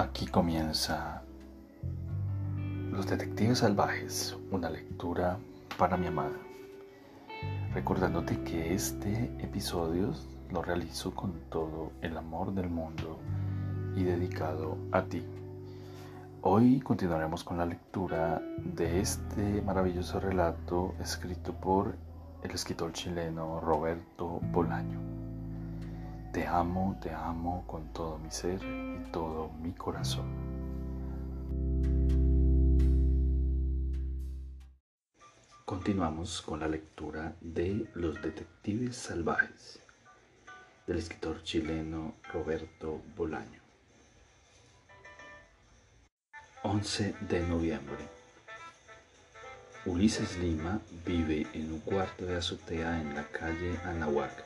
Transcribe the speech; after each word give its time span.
Aquí 0.00 0.26
comienza 0.26 1.20
Los 2.90 3.06
Detectives 3.06 3.58
Salvajes, 3.58 4.34
una 4.50 4.70
lectura 4.70 5.36
para 5.76 5.98
mi 5.98 6.06
amada. 6.06 6.38
Recordándote 7.74 8.42
que 8.42 8.72
este 8.72 9.24
episodio 9.40 10.14
lo 10.50 10.62
realizo 10.62 11.14
con 11.14 11.34
todo 11.50 11.92
el 12.00 12.16
amor 12.16 12.54
del 12.54 12.70
mundo 12.70 13.18
y 13.94 14.04
dedicado 14.04 14.78
a 14.90 15.02
ti. 15.02 15.22
Hoy 16.40 16.80
continuaremos 16.80 17.44
con 17.44 17.58
la 17.58 17.66
lectura 17.66 18.40
de 18.56 19.00
este 19.00 19.60
maravilloso 19.60 20.18
relato 20.18 20.94
escrito 20.98 21.52
por 21.52 21.94
el 22.42 22.50
escritor 22.52 22.94
chileno 22.94 23.60
Roberto 23.60 24.40
Bolaño. 24.50 24.98
Te 26.32 26.46
amo, 26.46 26.96
te 27.02 27.12
amo 27.12 27.64
con 27.66 27.92
todo 27.92 28.16
mi 28.16 28.30
ser 28.30 28.60
todo 29.12 29.50
mi 29.62 29.72
corazón. 29.72 30.26
Continuamos 35.64 36.42
con 36.42 36.60
la 36.60 36.68
lectura 36.68 37.36
de 37.40 37.86
Los 37.94 38.20
Detectives 38.20 38.96
Salvajes 38.96 39.80
del 40.86 40.98
escritor 40.98 41.42
chileno 41.42 42.14
Roberto 42.32 43.00
Bolaño. 43.16 43.60
11 46.62 47.14
de 47.28 47.46
noviembre. 47.46 48.08
Ulises 49.86 50.36
Lima 50.38 50.80
vive 51.06 51.46
en 51.54 51.72
un 51.72 51.80
cuarto 51.80 52.26
de 52.26 52.36
azotea 52.36 53.00
en 53.00 53.14
la 53.14 53.24
calle 53.28 53.78
Anahuac 53.84 54.44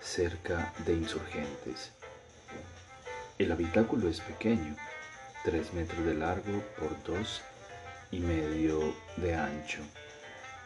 cerca 0.00 0.72
de 0.86 0.94
insurgentes. 0.94 1.92
El 3.40 3.52
habitáculo 3.52 4.10
es 4.10 4.20
pequeño, 4.20 4.76
tres 5.44 5.72
metros 5.72 6.04
de 6.04 6.12
largo 6.12 6.62
por 6.78 7.02
dos 7.04 7.40
y 8.10 8.18
medio 8.18 8.94
de 9.16 9.34
ancho, 9.34 9.80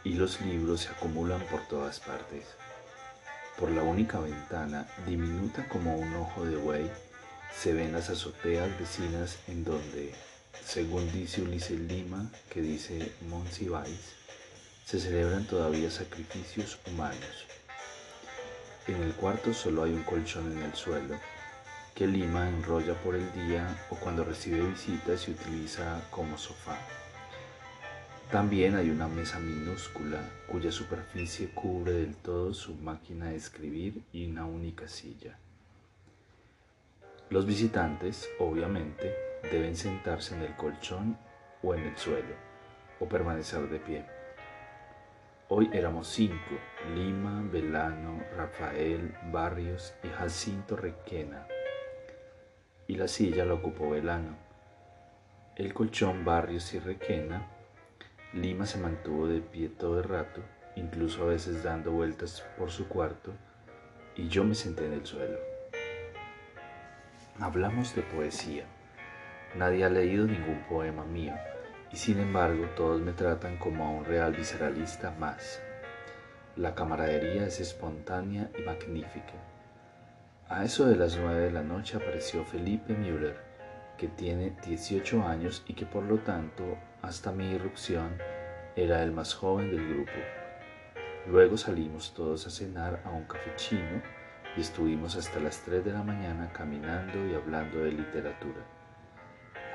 y 0.03 0.15
los 0.15 0.41
libros 0.41 0.81
se 0.81 0.89
acumulan 0.89 1.41
por 1.43 1.61
todas 1.69 2.01
partes. 2.01 2.47
Por 3.61 3.71
la 3.71 3.85
única 3.85 4.19
ventana, 4.19 4.89
diminuta 5.07 5.69
como 5.69 5.97
un 5.97 6.17
ojo 6.17 6.45
de 6.45 6.57
buey, 6.57 6.91
se 7.57 7.73
ven 7.73 7.93
las 7.93 8.11
azoteas 8.11 8.77
vecinas 8.77 9.39
en 9.47 9.63
donde, 9.63 10.13
según 10.67 11.13
dice 11.13 11.43
Ulises 11.43 11.79
Lima, 11.79 12.29
que 12.51 12.61
dice 12.61 13.13
Monsiváis, 13.29 14.17
se 14.85 14.99
celebran 14.99 15.47
todavía 15.47 15.93
sacrificios 15.93 16.81
humanos. 16.89 17.47
En 18.89 19.01
el 19.01 19.15
cuarto 19.15 19.55
solo 19.55 19.85
hay 19.85 19.93
un 19.93 20.03
colchón 20.03 20.51
en 20.51 20.65
el 20.65 20.75
suelo, 20.75 21.15
que 21.95 22.09
Lima 22.09 22.49
enrolla 22.49 22.95
por 22.95 23.15
el 23.15 23.33
día 23.33 23.87
o 23.89 23.95
cuando 23.95 24.25
recibe 24.25 24.67
visitas 24.67 25.21
se 25.21 25.31
utiliza 25.31 26.03
como 26.11 26.37
sofá. 26.37 26.77
También 28.33 28.75
hay 28.75 28.91
una 28.91 29.07
mesa 29.07 29.39
minúscula 29.39 30.29
cuya 30.51 30.73
superficie 30.73 31.51
cubre 31.51 31.93
del 31.93 32.17
todo 32.17 32.53
su 32.53 32.75
máquina 32.75 33.27
de 33.27 33.37
escribir 33.37 34.03
y 34.13 34.27
una 34.27 34.45
única 34.45 34.89
silla. 34.89 35.39
Los 37.31 37.47
visitantes, 37.47 38.29
obviamente, 38.41 39.15
deben 39.53 39.77
sentarse 39.77 40.35
en 40.35 40.43
el 40.43 40.57
colchón 40.57 41.17
o 41.63 41.75
en 41.75 41.85
el 41.85 41.97
suelo, 41.97 42.35
o 42.99 43.09
permanecer 43.09 43.69
de 43.69 43.79
pie. 43.79 44.05
Hoy 45.49 45.71
éramos 45.73 46.09
cinco, 46.09 46.59
Lima, 46.95 47.43
Velano, 47.53 48.21
Rafael, 48.37 49.15
Barrios 49.31 49.95
y 50.03 50.09
Jacinto 50.09 50.75
Requena. 50.75 51.47
Y 52.87 52.97
la 52.97 53.09
silla 53.09 53.45
la 53.45 53.55
ocupó 53.55 53.91
Velano. 53.91 54.37
El 55.57 55.73
colchón, 55.73 56.25
Barrios 56.25 56.75
y 56.75 56.79
Requena, 56.79 57.49
Lima 58.33 58.67
se 58.67 58.79
mantuvo 58.79 59.29
de 59.29 59.41
pie 59.41 59.69
todo 59.69 59.99
el 59.99 60.05
rato, 60.05 60.43
incluso 60.75 61.23
a 61.23 61.27
veces 61.27 61.63
dando 61.63 61.93
vueltas 61.93 62.45
por 62.59 62.71
su 62.71 62.89
cuarto, 62.89 63.33
y 64.17 64.29
yo 64.29 64.45
me 64.45 64.55
senté 64.55 64.87
en 64.87 64.95
el 64.95 65.07
suelo. 65.07 65.39
Hablamos 67.39 67.95
de 67.95 68.03
poesía. 68.03 68.65
Nadie 69.57 69.85
ha 69.85 69.91
leído 69.91 70.27
ningún 70.27 70.65
poema 70.69 71.05
mío 71.05 71.35
y 71.95 71.97
sin 71.97 72.19
embargo 72.19 72.67
todos 72.77 73.01
me 73.01 73.13
tratan 73.13 73.57
como 73.57 73.87
a 73.87 73.91
un 73.91 74.05
real 74.05 74.33
visceralista 74.33 75.13
más. 75.13 75.63
La 76.57 76.75
camaradería 76.75 77.47
es 77.47 77.61
espontánea 77.61 78.51
y 78.59 78.63
magnífica. 78.63 79.54
A 80.55 80.63
eso 80.63 80.87
de 80.87 80.95
las 80.95 81.17
nueve 81.17 81.41
de 81.41 81.51
la 81.51 81.65
noche 81.65 81.97
apareció 81.97 82.45
Felipe 82.45 82.95
Müller, 82.95 83.37
que 83.99 84.07
tiene 84.07 84.55
18 84.65 85.25
años 85.25 85.65
y 85.67 85.75
que 85.75 85.85
por 85.85 86.05
lo 86.05 86.19
tanto, 86.19 86.79
hasta 87.03 87.33
mi 87.33 87.51
irrupción, 87.51 88.17
era 88.77 89.03
el 89.03 89.11
más 89.11 89.35
joven 89.35 89.73
del 89.73 89.85
grupo. 89.89 90.13
Luego 91.27 91.57
salimos 91.57 92.15
todos 92.15 92.47
a 92.47 92.51
cenar 92.51 93.03
a 93.05 93.11
un 93.11 93.25
café 93.25 93.51
chino 93.57 94.01
y 94.57 94.61
estuvimos 94.61 95.17
hasta 95.17 95.41
las 95.41 95.59
3 95.65 95.85
de 95.85 95.93
la 95.93 96.05
mañana 96.05 96.53
caminando 96.53 97.27
y 97.27 97.35
hablando 97.35 97.81
de 97.81 97.91
literatura. 97.91 98.65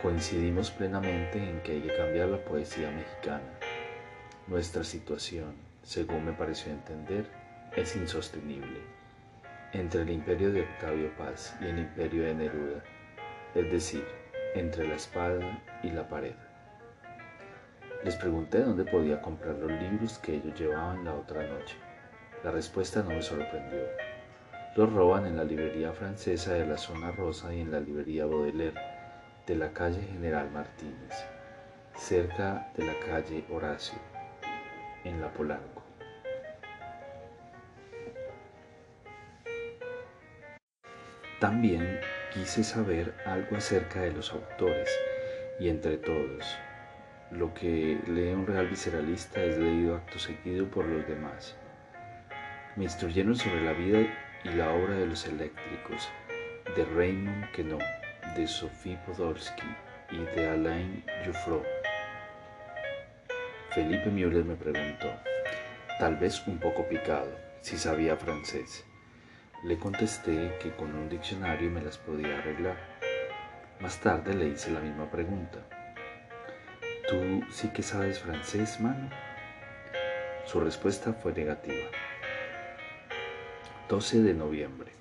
Coincidimos 0.02 0.72
plenamente 0.72 1.44
en 1.44 1.62
que 1.62 1.74
hay 1.74 1.82
que 1.82 1.98
cambiar 1.98 2.30
la 2.30 2.46
poesía 2.46 2.90
mexicana. 2.90 3.52
Nuestra 4.48 4.86
situación, 4.86 5.56
según 5.84 6.24
me 6.24 6.32
pareció 6.32 6.72
entender, 6.72 7.30
es 7.76 7.98
insostenible. 7.98 8.99
Entre 9.72 10.02
el 10.02 10.10
imperio 10.10 10.52
de 10.52 10.62
Octavio 10.64 11.16
Paz 11.16 11.56
y 11.62 11.66
el 11.68 11.78
imperio 11.78 12.24
de 12.24 12.34
Neruda, 12.34 12.84
es 13.54 13.72
decir, 13.72 14.04
entre 14.56 14.88
la 14.88 14.96
espada 14.96 15.62
y 15.84 15.92
la 15.92 16.08
pared. 16.10 16.34
Les 18.04 18.16
pregunté 18.16 18.62
dónde 18.62 18.84
podía 18.84 19.22
comprar 19.22 19.56
los 19.56 19.72
libros 19.72 20.18
que 20.18 20.38
ellos 20.38 20.60
llevaban 20.60 21.06
la 21.06 21.14
otra 21.14 21.48
noche. 21.48 21.76
La 22.44 22.50
respuesta 22.50 23.04
no 23.04 23.10
me 23.12 23.22
sorprendió. 23.22 23.82
Los 24.76 24.92
roban 24.92 25.28
en 25.28 25.38
la 25.38 25.44
librería 25.44 25.94
francesa 25.94 26.54
de 26.54 26.66
la 26.66 26.78
zona 26.78 27.12
rosa 27.12 27.54
y 27.54 27.62
en 27.62 27.72
la 27.72 27.80
librería 27.80 28.26
Baudelaire 28.26 28.82
de 29.46 29.56
la 29.56 29.72
calle 29.72 30.02
General 30.02 30.50
Martínez, 30.50 31.14
cerca 31.96 32.72
de 32.76 32.86
la 32.86 32.94
calle 33.06 33.46
Horacio, 33.52 34.00
en 35.04 35.22
La 35.22 35.32
Polanco. 35.32 35.79
También 41.40 42.00
quise 42.34 42.64
saber 42.64 43.14
algo 43.26 43.56
acerca 43.56 44.02
de 44.02 44.12
los 44.12 44.34
autores 44.34 44.90
y 45.60 45.70
entre 45.70 45.98
todos, 45.98 46.58
lo 47.32 47.54
que 47.54 47.98
lee 48.08 48.34
un 48.34 48.46
real 48.46 48.68
visceralista 48.68 49.42
es 49.44 49.58
leído 49.58 49.96
acto 49.96 50.20
seguido 50.20 50.70
por 50.70 50.86
los 50.86 51.08
demás. 51.08 51.56
Me 52.76 52.84
instruyeron 52.84 53.36
sobre 53.36 53.64
la 53.64 53.74
vida 53.74 54.00
y 54.44 54.50
la 54.50 54.72
obra 54.72 54.96
de 54.96 55.06
los 55.06 55.26
eléctricos, 55.28 56.10
de 56.76 56.86
Raymond 56.86 57.52
Queneau 57.52 57.80
de 58.36 58.48
Sophie 58.48 58.98
Podolsky 59.06 59.68
y 60.12 60.18
de 60.36 60.50
Alain 60.50 61.04
Jouffroy. 61.26 61.64
Felipe 63.72 64.10
Müller 64.10 64.44
me 64.44 64.56
preguntó, 64.56 65.08
tal 66.00 66.18
vez 66.18 66.46
un 66.48 66.60
poco 66.60 66.88
picado, 66.88 67.32
si 67.62 67.78
sabía 67.78 68.16
francés. 68.18 68.86
Le 69.64 69.78
contesté 69.78 70.58
que 70.62 70.74
con 70.74 70.96
un 70.96 71.10
diccionario 71.10 71.70
me 71.70 71.82
las 71.82 71.98
podía 71.98 72.40
arreglar. 72.40 72.78
Más 73.82 74.00
tarde 74.00 74.34
le 74.34 74.48
hice 74.48 74.72
la 74.72 74.80
misma 74.80 75.12
pregunta. 75.12 75.60
¿Tú 77.10 77.44
sí 77.52 77.68
que 77.74 77.84
sabes 77.84 78.20
francés, 78.20 78.80
mano? 78.80 79.10
Su 80.46 80.62
respuesta 80.62 81.12
fue 81.12 81.34
negativa. 81.34 81.90
12 83.90 84.22
de 84.22 84.34
noviembre. 84.34 84.94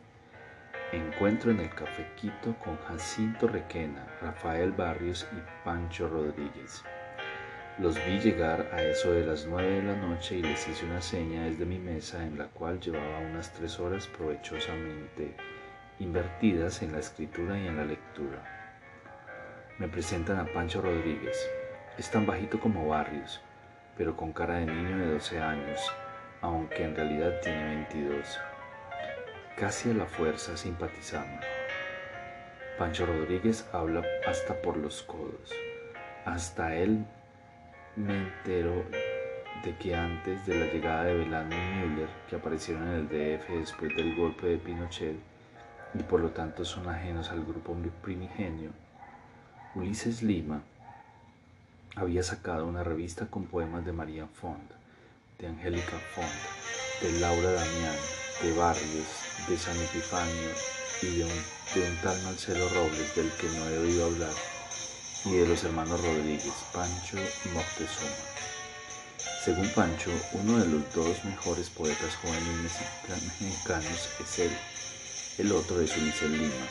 Encuentro 0.90 1.52
en 1.52 1.60
el 1.60 1.70
Café 1.70 2.08
Quito 2.16 2.56
con 2.58 2.78
Jacinto 2.78 3.46
Requena, 3.46 4.08
Rafael 4.20 4.72
Barrios 4.72 5.28
y 5.30 5.64
Pancho 5.64 6.08
Rodríguez. 6.08 6.82
Los 7.78 7.94
vi 8.04 8.18
llegar 8.18 8.70
a 8.72 8.82
eso 8.82 9.12
de 9.12 9.24
las 9.24 9.46
nueve 9.46 9.76
de 9.76 9.82
la 9.82 9.94
noche 9.94 10.36
y 10.36 10.42
les 10.42 10.66
hice 10.68 10.84
una 10.84 11.00
seña 11.00 11.44
desde 11.44 11.64
mi 11.64 11.78
mesa 11.78 12.24
en 12.24 12.36
la 12.36 12.46
cual 12.46 12.80
llevaba 12.80 13.20
unas 13.20 13.52
tres 13.52 13.78
horas 13.78 14.06
provechosamente 14.08 15.36
invertidas 16.00 16.82
en 16.82 16.92
la 16.92 16.98
escritura 16.98 17.58
y 17.58 17.66
en 17.66 17.76
la 17.76 17.84
lectura. 17.84 18.42
Me 19.78 19.88
presentan 19.88 20.38
a 20.40 20.46
Pancho 20.46 20.82
Rodríguez. 20.82 21.48
Es 21.96 22.10
tan 22.10 22.26
bajito 22.26 22.58
como 22.58 22.88
Barrios, 22.88 23.40
pero 23.96 24.16
con 24.16 24.32
cara 24.32 24.56
de 24.56 24.66
niño 24.66 24.98
de 24.98 25.12
12 25.12 25.40
años, 25.40 25.80
aunque 26.40 26.82
en 26.82 26.96
realidad 26.96 27.40
tiene 27.42 27.64
22 27.64 28.38
casi 29.58 29.90
a 29.90 29.94
la 29.94 30.06
fuerza 30.06 30.56
simpatizamos. 30.56 31.44
Pancho 32.78 33.06
Rodríguez 33.06 33.68
habla 33.72 34.04
hasta 34.24 34.54
por 34.62 34.76
los 34.76 35.02
codos. 35.02 35.52
Hasta 36.24 36.76
él 36.76 37.04
me 37.98 38.16
entero 38.16 38.84
de 39.64 39.76
que 39.76 39.94
antes 39.94 40.46
de 40.46 40.58
la 40.58 40.72
llegada 40.72 41.04
de 41.04 41.14
Belano 41.14 41.54
y 41.54 41.86
Müller, 41.86 42.08
que 42.28 42.36
aparecieron 42.36 42.86
en 42.86 42.94
el 42.94 43.08
DF 43.08 43.48
después 43.58 43.94
del 43.96 44.14
golpe 44.14 44.46
de 44.46 44.58
Pinochet 44.58 45.16
y 45.94 46.02
por 46.04 46.20
lo 46.20 46.30
tanto 46.30 46.64
son 46.64 46.88
ajenos 46.88 47.30
al 47.30 47.44
grupo 47.44 47.76
primigenio, 48.02 48.70
Ulises 49.74 50.22
Lima 50.22 50.62
había 51.96 52.22
sacado 52.22 52.66
una 52.66 52.84
revista 52.84 53.26
con 53.26 53.46
poemas 53.46 53.84
de 53.84 53.92
María 53.92 54.26
Font, 54.26 54.70
de 55.38 55.48
Angélica 55.48 55.98
Font, 56.14 56.28
de 57.02 57.20
Laura 57.20 57.50
Damián, 57.50 57.96
de 58.42 58.52
Barrios, 58.56 59.08
de 59.48 59.56
San 59.56 59.76
Epifanio 59.76 60.50
y 61.02 61.18
de 61.18 61.24
un, 61.24 61.96
tal 62.02 62.22
Marcelo 62.22 62.68
Robles 62.68 63.16
del 63.16 63.30
que 63.32 63.48
no 63.58 63.68
he 63.68 63.78
oído 63.78 64.06
hablar, 64.06 64.32
y 65.30 65.36
de 65.36 65.46
los 65.46 65.62
hermanos 65.64 66.00
Rodríguez, 66.00 66.54
Pancho 66.72 67.18
y 67.44 67.48
Moctezuma. 67.50 68.16
Según 69.44 69.68
Pancho, 69.70 70.10
uno 70.32 70.58
de 70.58 70.66
los 70.66 70.94
dos 70.94 71.24
mejores 71.24 71.68
poetas 71.68 72.14
jóvenes 72.16 72.72
mexicanos 73.40 74.08
es 74.20 74.38
él, 74.38 74.56
el 75.38 75.52
otro 75.52 75.80
es 75.80 75.94
Ulises 75.96 76.30
Lima, 76.30 76.66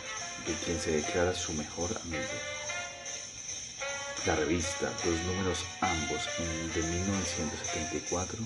de 0.48 0.54
quien 0.66 0.80
se 0.80 0.92
declara 0.92 1.36
su 1.36 1.54
mejor 1.54 1.90
amigo. 2.04 2.24
La 4.26 4.36
revista, 4.36 4.92
dos 5.06 5.20
números 5.28 5.64
ambos 5.82 6.22
de 6.74 6.82
1974, 6.82 8.40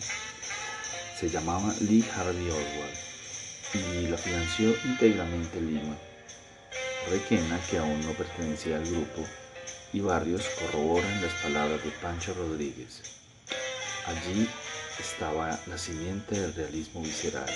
se 1.19 1.29
llamaba 1.29 1.73
Lee 1.79 2.05
Harvey 2.15 2.49
Oswald 2.49 2.97
y 3.73 4.07
la 4.07 4.17
financió 4.17 4.75
íntegramente 4.83 5.61
Lima. 5.61 5.95
Requena, 7.09 7.59
que 7.69 7.77
aún 7.77 8.05
no 8.05 8.11
pertenecía 8.13 8.77
al 8.77 8.85
grupo, 8.85 9.25
y 9.93 9.99
Barrios 9.99 10.45
corroboran 10.59 11.21
las 11.21 11.33
palabras 11.41 11.83
de 11.83 11.91
Pancho 12.01 12.33
Rodríguez. 12.33 13.01
Allí 14.05 14.47
estaba 14.99 15.59
la 15.67 15.77
simiente 15.77 16.39
del 16.39 16.53
realismo 16.53 17.01
visceral, 17.01 17.49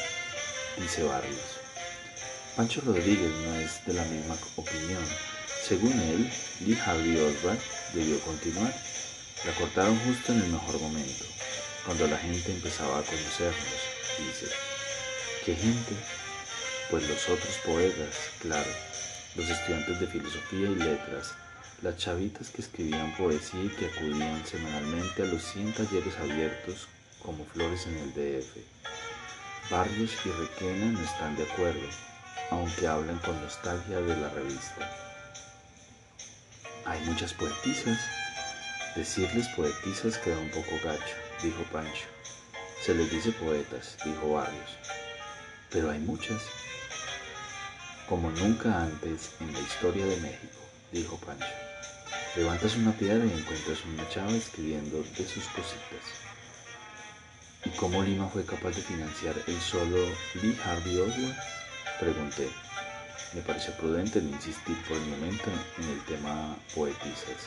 dice 0.78 1.04
Barrios. 1.04 1.60
Pancho 2.56 2.82
Rodríguez 2.86 3.32
no 3.46 3.56
es 3.56 3.86
de 3.86 3.94
la 3.94 4.04
misma 4.06 4.38
opinión. 4.56 5.04
Según 5.64 5.94
él, 5.94 6.32
Lee 6.66 6.80
Harvey 6.86 7.18
Oswald 7.18 7.60
debió 7.94 8.20
continuar. 8.22 8.74
La 9.46 9.54
cortaron 9.54 10.00
justo 10.00 10.32
en 10.32 10.42
el 10.42 10.48
mejor 10.50 10.80
momento, 10.80 11.26
cuando 11.86 12.08
la 12.08 12.18
gente 12.18 12.52
empezaba 12.52 13.00
a 13.00 13.04
conocernos, 13.04 13.82
dice. 14.18 14.54
¿Qué 15.46 15.56
gente? 15.56 15.94
Pues 16.90 17.08
los 17.08 17.30
otros 17.30 17.58
poetas, 17.66 18.16
claro, 18.42 18.70
los 19.36 19.50
estudiantes 19.50 20.00
de 20.00 20.08
filosofía 20.08 20.70
y 20.70 20.76
letras, 20.76 21.34
las 21.82 21.98
chavitas 21.98 22.50
que 22.50 22.62
escribían 22.62 23.16
poesía 23.18 23.64
y 23.64 23.70
que 23.70 23.88
acudían 23.88 24.46
semanalmente 24.46 25.24
a 25.24 25.26
los 25.26 25.44
100 25.44 25.74
talleres 25.74 26.18
abiertos 26.18 26.88
como 27.22 27.46
flores 27.46 27.86
en 27.88 27.98
el 27.98 28.14
DF. 28.14 28.58
Barrios 29.70 30.12
y 30.26 30.30
Requena 30.30 30.92
no 30.92 31.02
están 31.02 31.36
de 31.36 31.44
acuerdo, 31.44 31.88
aunque 32.52 32.88
hablan 32.88 33.18
con 33.20 33.40
nostalgia 33.42 34.00
de 34.00 34.16
la 34.16 34.30
revista. 34.30 34.90
Hay 36.86 37.00
muchas 37.02 37.34
poetisas. 37.34 38.00
Decirles 38.96 39.48
poetisas 39.50 40.18
queda 40.20 40.38
un 40.38 40.52
poco 40.52 40.80
gacho, 40.84 41.16
dijo 41.42 41.64
Pancho. 41.74 42.06
Se 42.82 42.94
les 42.94 43.10
dice 43.10 43.32
poetas, 43.32 43.98
dijo 44.06 44.34
Barrios. 44.34 44.78
Pero 45.72 45.90
hay 45.90 46.00
muchas. 46.00 46.42
Como 48.08 48.30
nunca 48.30 48.84
antes 48.84 49.32
en 49.40 49.52
la 49.52 49.60
historia 49.60 50.06
de 50.06 50.18
México, 50.18 50.60
dijo 50.92 51.18
Pancho. 51.18 51.46
Levantas 52.36 52.76
una 52.76 52.92
piedra 52.92 53.26
y 53.26 53.32
encuentras 53.32 53.80
una 53.92 54.08
chava 54.10 54.32
escribiendo 54.32 54.98
de 54.98 55.28
sus 55.28 55.46
cositas. 55.46 56.06
¿Y 57.66 57.70
cómo 57.72 58.04
Lima 58.04 58.30
fue 58.30 58.46
capaz 58.46 58.76
de 58.76 58.84
financiar 58.84 59.34
el 59.48 59.60
solo 59.60 59.98
Lee 60.40 60.56
Harvey 60.64 61.00
Oswald? 61.00 61.36
Pregunté. 62.00 62.48
Me 63.34 63.42
pareció 63.42 63.74
prudente 63.74 64.22
no 64.22 64.30
insistir 64.30 64.78
por 64.88 64.98
el 64.98 65.06
momento 65.08 65.50
en 65.80 65.90
el 65.90 66.00
tema 66.06 66.56
poetisas. 66.76 67.42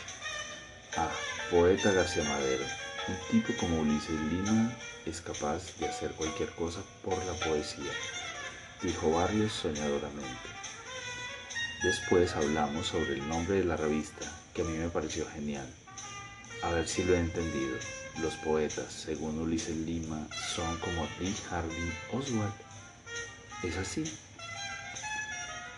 Ah, 0.97 1.09
poeta 1.53 1.93
García 1.93 2.25
Madero. 2.25 2.65
Un 3.07 3.17
tipo 3.31 3.53
como 3.61 3.81
Ulises 3.83 4.21
Lima 4.33 4.73
es 5.07 5.21
capaz 5.21 5.79
de 5.79 5.87
hacer 5.87 6.11
cualquier 6.13 6.51
cosa 6.51 6.81
por 7.05 7.17
la 7.25 7.33
poesía, 7.35 7.93
dijo 8.83 9.11
Barrios 9.11 9.53
soñadoramente. 9.53 10.49
Después 11.83 12.35
hablamos 12.35 12.87
sobre 12.87 13.15
el 13.15 13.29
nombre 13.29 13.57
de 13.57 13.65
la 13.65 13.77
revista, 13.77 14.27
que 14.55 14.63
a 14.63 14.65
mí 14.65 14.77
me 14.77 14.89
pareció 14.89 15.27
genial. 15.31 15.67
A 16.63 16.71
ver 16.71 16.89
si 16.89 17.05
lo 17.05 17.15
he 17.15 17.19
entendido. 17.19 17.77
Los 18.21 18.35
poetas, 18.35 18.93
según 18.93 19.39
Ulises 19.39 19.77
Lima, 19.77 20.27
son 20.55 20.77
como 20.79 21.07
Lee 21.21 21.37
Harvey 21.51 21.93
Oswald. 22.13 22.53
¿Es 23.63 23.77
así? 23.77 24.05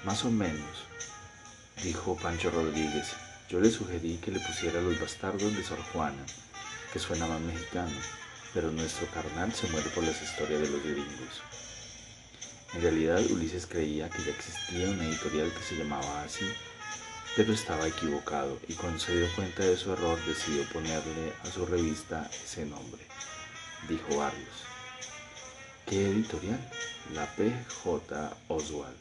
Más 0.05 0.25
o 0.25 0.31
menos, 0.31 0.87
dijo 1.83 2.17
Pancho 2.17 2.51
Rodríguez. 2.51 3.09
Yo 3.51 3.61
le 3.61 3.71
sugerí 3.71 4.17
que 4.17 4.31
le 4.31 4.41
pusiera 4.41 4.81
los 4.81 4.99
bastardos 4.99 5.55
de 5.55 5.63
Sor 5.63 5.83
Juana, 5.93 6.25
que 6.93 6.99
suena 6.99 7.27
más 7.27 7.41
mexicano, 7.41 7.99
pero 8.55 8.71
nuestro 8.71 9.07
carnal 9.09 9.53
se 9.53 9.69
muere 9.69 9.91
por 9.91 10.05
las 10.05 10.23
historias 10.23 10.63
de 10.63 10.71
los 10.71 10.83
gringos. 10.83 11.43
En 12.73 12.83
realidad 12.83 13.21
Ulises 13.31 13.67
creía 13.67 14.09
que 14.09 14.23
ya 14.23 14.31
existía 14.31 14.89
una 14.91 15.05
editorial 15.05 15.53
que 15.53 15.63
se 15.63 15.75
llamaba 15.77 16.23
así, 16.23 16.45
pero 17.37 17.53
estaba 17.53 17.89
equivocado 17.89 18.61
y 18.69 18.75
cuando 18.75 19.01
se 19.01 19.17
dio 19.17 19.27
cuenta 19.35 19.65
de 19.65 19.77
su 19.77 19.93
error 19.93 20.19
decidió 20.25 20.65
ponerle 20.73 21.33
a 21.43 21.47
su 21.47 21.67
revista 21.67 22.31
ese 22.45 22.65
nombre, 22.67 23.03
dijo 23.89 24.17
Barrios. 24.17 24.65
¿Qué 25.85 26.11
editorial? 26.11 26.61
La 27.13 27.27
PJ 27.35 28.37
Oswald 28.47 28.97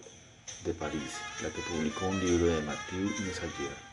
de 0.66 0.74
París, 0.74 1.14
la 1.44 1.50
que 1.50 1.62
publicó 1.62 2.08
un 2.08 2.20
libro 2.20 2.48
de 2.48 2.62
Mathieu 2.64 3.10
Messager. 3.20 3.90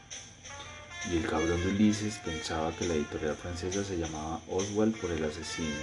Y 1.11 1.19
el 1.19 1.27
cabrón 1.27 1.61
de 1.61 1.69
Ulises 1.69 2.17
pensaba 2.25 2.73
que 2.73 2.87
la 2.87 2.95
editorial 2.95 3.37
francesa 3.37 3.85
se 3.85 3.99
llamaba 3.99 4.41
Oswald 4.49 4.99
por 4.99 5.11
el 5.11 5.23
asesino, 5.23 5.77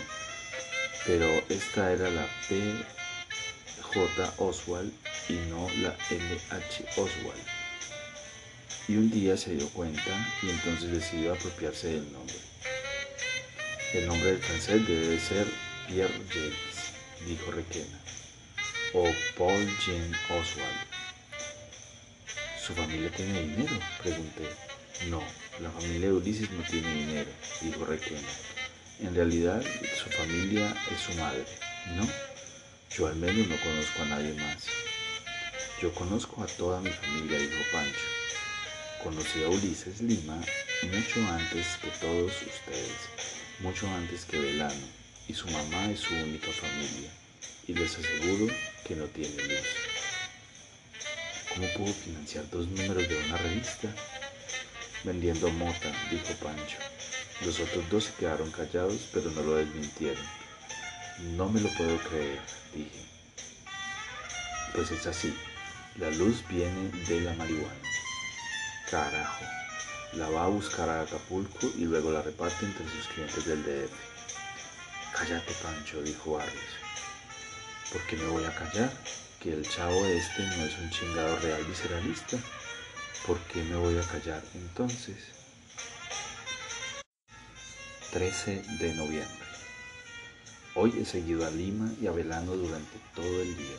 pero 1.06 1.28
esta 1.50 1.92
era 1.92 2.10
la 2.10 2.28
P.J. 3.94 4.34
Oswald 4.38 4.92
y 5.30 5.34
no 5.50 5.70
la 5.82 5.96
L.H. 6.10 6.86
Oswald. 6.98 7.44
Y 8.88 8.96
un 8.98 9.12
día 9.12 9.38
se 9.38 9.56
dio 9.56 9.70
cuenta 9.70 10.34
y 10.42 10.50
entonces 10.50 10.92
decidió 10.92 11.34
apropiarse 11.34 11.88
del 11.88 12.12
nombre. 12.12 12.36
El 13.94 14.08
nombre 14.08 14.32
del 14.32 14.42
francés 14.42 14.88
debe 14.88 15.20
ser 15.20 15.48
Pierre 15.88 16.20
James, 16.32 17.28
dijo 17.28 17.52
Requena 17.52 18.00
o 18.94 19.06
Paul 19.38 19.70
Jean 19.86 20.12
Oswald. 20.30 20.88
¿Su 22.66 22.74
familia 22.74 23.12
tiene 23.12 23.42
dinero? 23.42 23.80
Pregunté. 24.02 24.50
No, 25.10 25.22
la 25.60 25.70
familia 25.70 26.08
de 26.08 26.14
Ulises 26.14 26.50
no 26.52 26.64
tiene 26.64 26.94
dinero, 26.94 27.30
dijo 27.62 27.86
Requena. 27.86 28.28
En 29.02 29.14
realidad, 29.16 29.64
su 30.02 30.10
familia 30.10 30.74
es 30.92 31.02
su 31.02 31.14
madre, 31.20 31.46
¿no? 31.96 32.33
Yo 32.96 33.08
al 33.08 33.16
menos 33.16 33.48
no 33.48 33.56
conozco 33.58 34.04
a 34.04 34.06
nadie 34.06 34.34
más. 34.36 34.68
Yo 35.82 35.92
conozco 35.96 36.44
a 36.44 36.46
toda 36.46 36.80
mi 36.80 36.92
familia, 36.92 37.40
dijo 37.40 37.64
Pancho. 37.72 38.08
Conocí 39.04 39.44
a 39.44 39.50
Ulises 39.50 40.00
Lima 40.02 40.40
mucho 40.84 41.20
antes 41.32 41.66
que 41.82 41.90
todos 42.00 42.32
ustedes, 42.32 43.10
mucho 43.60 43.88
antes 43.88 44.26
que 44.26 44.40
Velano, 44.40 44.88
y 45.28 45.34
su 45.34 45.48
mamá 45.48 45.90
es 45.90 46.02
su 46.02 46.14
única 46.14 46.52
familia 46.52 47.10
y 47.68 47.74
les 47.74 47.98
aseguro 47.98 48.54
que 48.86 48.96
no 48.96 49.06
tiene 49.06 49.42
luz. 49.44 49.68
¿Cómo 51.54 51.68
puedo 51.76 51.94
financiar 51.94 52.48
dos 52.52 52.68
números 52.68 53.08
de 53.08 53.18
una 53.26 53.38
revista? 53.38 53.88
Vendiendo 55.04 55.50
mota, 55.50 55.92
dijo 56.12 56.34
Pancho. 56.44 56.78
Los 57.44 57.60
otros 57.60 57.90
dos 57.90 58.04
se 58.06 58.14
quedaron 58.14 58.52
callados, 58.52 59.10
pero 59.12 59.32
no 59.32 59.42
lo 59.42 59.56
desmintieron. 59.56 60.43
No 61.20 61.48
me 61.48 61.62
lo 61.62 61.70
puedo 61.70 61.98
creer, 62.00 62.42
dije. 62.74 63.06
Pues 64.74 64.92
es 64.92 65.06
así, 65.06 65.36
la 65.98 66.10
luz 66.10 66.44
viene 66.50 66.90
de 67.08 67.22
la 67.22 67.34
marihuana. 67.34 67.76
Carajo, 68.90 69.46
la 70.14 70.30
va 70.30 70.46
a 70.46 70.48
buscar 70.48 70.90
a 70.90 71.02
Acapulco 71.02 71.68
y 71.78 71.86
luego 71.86 72.12
la 72.12 72.24
reparte 72.24 72.66
entre 72.66 72.90
sus 72.90 73.08
clientes 73.08 73.46
del 73.46 73.64
DF. 73.64 73.92
Cállate, 75.14 75.54
Pancho, 75.62 76.02
dijo 76.02 76.40
Arias. 76.40 76.56
¿Por 77.92 78.02
qué 78.08 78.18
me 78.18 78.26
voy 78.26 78.44
a 78.46 78.56
callar? 78.56 78.92
Que 79.40 79.54
el 79.54 79.70
chavo 79.70 80.06
este 80.06 80.42
no 80.42 80.64
es 80.64 80.78
un 80.80 80.90
chingado 80.90 81.38
real 81.40 81.64
visceralista. 81.66 82.38
¿Por 83.28 83.38
qué 83.42 83.64
me 83.64 83.76
voy 83.76 83.98
a 84.00 84.08
callar 84.08 84.44
entonces? 84.56 85.18
13 88.12 88.64
de 88.80 88.94
noviembre. 88.96 89.43
Hoy 90.76 90.92
he 91.00 91.06
seguido 91.06 91.46
a 91.46 91.52
Lima 91.52 91.94
y 92.02 92.08
a 92.08 92.12
Velano 92.12 92.56
durante 92.56 92.98
todo 93.14 93.44
el 93.44 93.56
día. 93.56 93.78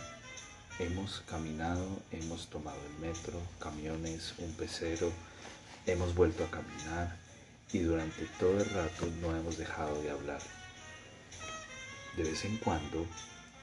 Hemos 0.79 1.25
caminado, 1.29 1.89
hemos 2.13 2.47
tomado 2.47 2.79
el 2.87 3.05
metro, 3.05 3.41
camiones, 3.59 4.33
un 4.39 4.53
pecero, 4.53 5.11
hemos 5.87 6.15
vuelto 6.15 6.45
a 6.45 6.51
caminar 6.53 7.17
y 7.73 7.81
durante 7.81 8.27
todo 8.39 8.61
el 8.61 8.71
rato 8.71 9.09
no 9.21 9.35
hemos 9.35 9.59
dejado 9.59 10.01
de 10.03 10.11
hablar. 10.13 10.39
De 12.17 12.23
vez 12.23 12.45
en 12.45 12.59
cuando 12.59 13.05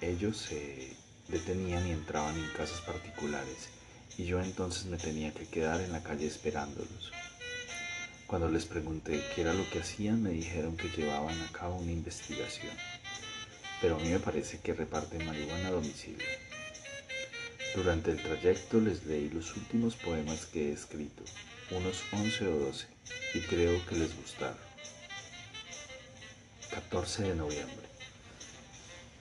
ellos 0.02 0.36
se 0.36 0.94
detenían 1.30 1.88
y 1.88 1.92
entraban 1.92 2.36
en 2.36 2.50
casas 2.58 2.82
particulares 2.82 3.70
y 4.18 4.26
yo 4.26 4.42
entonces 4.42 4.88
me 4.88 4.98
tenía 4.98 5.34
que 5.34 5.48
quedar 5.48 5.80
en 5.80 5.94
la 5.94 6.04
calle 6.04 6.28
esperándolos. 6.28 7.14
Cuando 8.28 8.50
les 8.50 8.66
pregunté 8.66 9.24
qué 9.34 9.42
era 9.42 9.54
lo 9.54 9.70
que 9.70 9.80
hacían, 9.80 10.22
me 10.22 10.32
dijeron 10.32 10.76
que 10.76 10.90
llevaban 10.90 11.40
a 11.40 11.52
cabo 11.54 11.78
una 11.78 11.94
investigación. 11.94 12.76
Pero 13.82 13.96
a 13.96 14.00
mí 14.00 14.10
me 14.10 14.20
parece 14.20 14.60
que 14.60 14.74
reparten 14.74 15.26
marihuana 15.26 15.70
a 15.70 15.72
domicilio. 15.72 16.28
Durante 17.76 18.12
el 18.12 18.22
trayecto 18.22 18.80
les 18.80 19.06
leí 19.06 19.30
los 19.30 19.58
últimos 19.58 19.96
poemas 19.96 20.46
que 20.46 20.70
he 20.70 20.72
escrito, 20.72 21.24
unos 21.72 22.04
11 22.12 22.48
o 22.48 22.60
12, 22.60 22.88
y 23.34 23.40
creo 23.42 23.84
que 23.88 23.96
les 23.96 24.16
gustaron. 24.16 24.72
14 26.70 27.24
de 27.24 27.36
noviembre. 27.36 27.88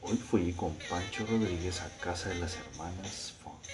Hoy 0.02 0.16
fui 0.16 0.52
con 0.52 0.74
Pancho 0.90 1.24
Rodríguez 1.26 1.80
a 1.80 1.88
casa 1.98 2.28
de 2.28 2.36
las 2.36 2.56
hermanas 2.56 3.34
Font. 3.42 3.64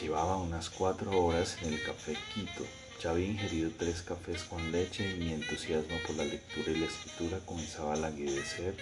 Llevaba 0.00 0.36
unas 0.36 0.70
cuatro 0.70 1.10
horas 1.24 1.56
en 1.62 1.72
el 1.74 1.82
café 1.82 2.16
Quito 2.34 2.64
ya 3.02 3.10
había 3.10 3.26
ingerido 3.26 3.70
tres 3.76 4.02
cafés 4.02 4.44
con 4.44 4.70
leche 4.70 5.10
y 5.10 5.18
mi 5.18 5.32
entusiasmo 5.32 5.96
por 6.06 6.14
la 6.14 6.24
lectura 6.24 6.70
y 6.70 6.76
la 6.76 6.86
escritura 6.86 7.40
comenzaba 7.44 7.94
a 7.94 7.96
languidecer 7.96 8.76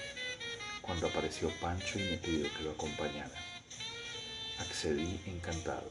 cuando 0.83 1.07
apareció 1.07 1.51
Pancho 1.61 1.99
y 1.99 2.03
me 2.03 2.17
pidió 2.19 2.47
que 2.55 2.65
lo 2.65 2.73
acompañara. 2.73 3.33
Accedí 4.59 5.21
encantado. 5.27 5.91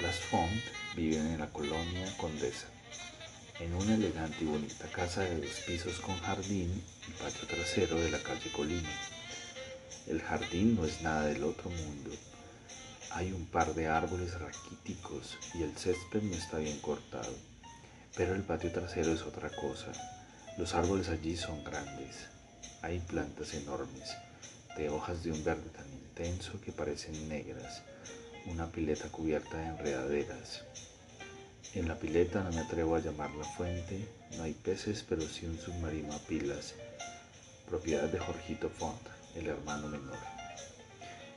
Las 0.00 0.16
Font 0.16 0.62
viven 0.96 1.26
en 1.28 1.40
la 1.40 1.50
colonia 1.50 2.14
Condesa, 2.18 2.66
en 3.58 3.74
una 3.74 3.94
elegante 3.94 4.44
y 4.44 4.46
bonita 4.46 4.86
casa 4.88 5.22
de 5.22 5.40
dos 5.40 5.60
pisos 5.66 6.00
con 6.00 6.18
jardín 6.18 6.82
y 7.08 7.10
patio 7.12 7.46
trasero 7.48 7.96
de 7.96 8.10
la 8.10 8.22
calle 8.22 8.52
Colima. 8.52 8.90
El 10.06 10.20
jardín 10.20 10.76
no 10.76 10.84
es 10.84 11.00
nada 11.00 11.26
del 11.26 11.42
otro 11.44 11.70
mundo 11.70 12.10
hay 13.10 13.32
un 13.32 13.46
par 13.46 13.74
de 13.74 13.88
árboles 13.88 14.38
raquíticos 14.38 15.38
y 15.54 15.62
el 15.62 15.76
césped 15.76 16.22
no 16.22 16.34
está 16.34 16.58
bien 16.58 16.78
cortado. 16.80 17.32
Pero 18.16 18.34
el 18.34 18.42
patio 18.42 18.70
trasero 18.70 19.12
es 19.12 19.22
otra 19.22 19.48
cosa. 19.48 19.92
Los 20.58 20.74
árboles 20.74 21.08
allí 21.08 21.36
son 21.36 21.64
grandes. 21.64 22.26
Hay 22.82 22.98
plantas 23.00 23.54
enormes, 23.54 24.14
de 24.76 24.90
hojas 24.90 25.22
de 25.22 25.32
un 25.32 25.42
verde 25.42 25.70
tan 25.70 25.90
intenso 25.92 26.60
que 26.60 26.72
parecen 26.72 27.28
negras. 27.28 27.82
Una 28.46 28.70
pileta 28.70 29.08
cubierta 29.08 29.56
de 29.56 29.66
enredaderas. 29.66 30.64
En 31.74 31.88
la 31.88 31.98
pileta 31.98 32.42
no 32.42 32.50
me 32.50 32.60
atrevo 32.60 32.96
a 32.96 33.00
llamarla 33.00 33.44
fuente. 33.56 34.08
No 34.36 34.42
hay 34.42 34.52
peces, 34.52 35.04
pero 35.08 35.22
sí 35.22 35.46
un 35.46 35.58
submarino 35.58 36.12
a 36.12 36.18
pilas. 36.18 36.74
Propiedad 37.68 38.08
de 38.08 38.18
Jorgito 38.18 38.68
Font, 38.68 39.00
el 39.34 39.46
hermano 39.46 39.88
menor. 39.88 40.18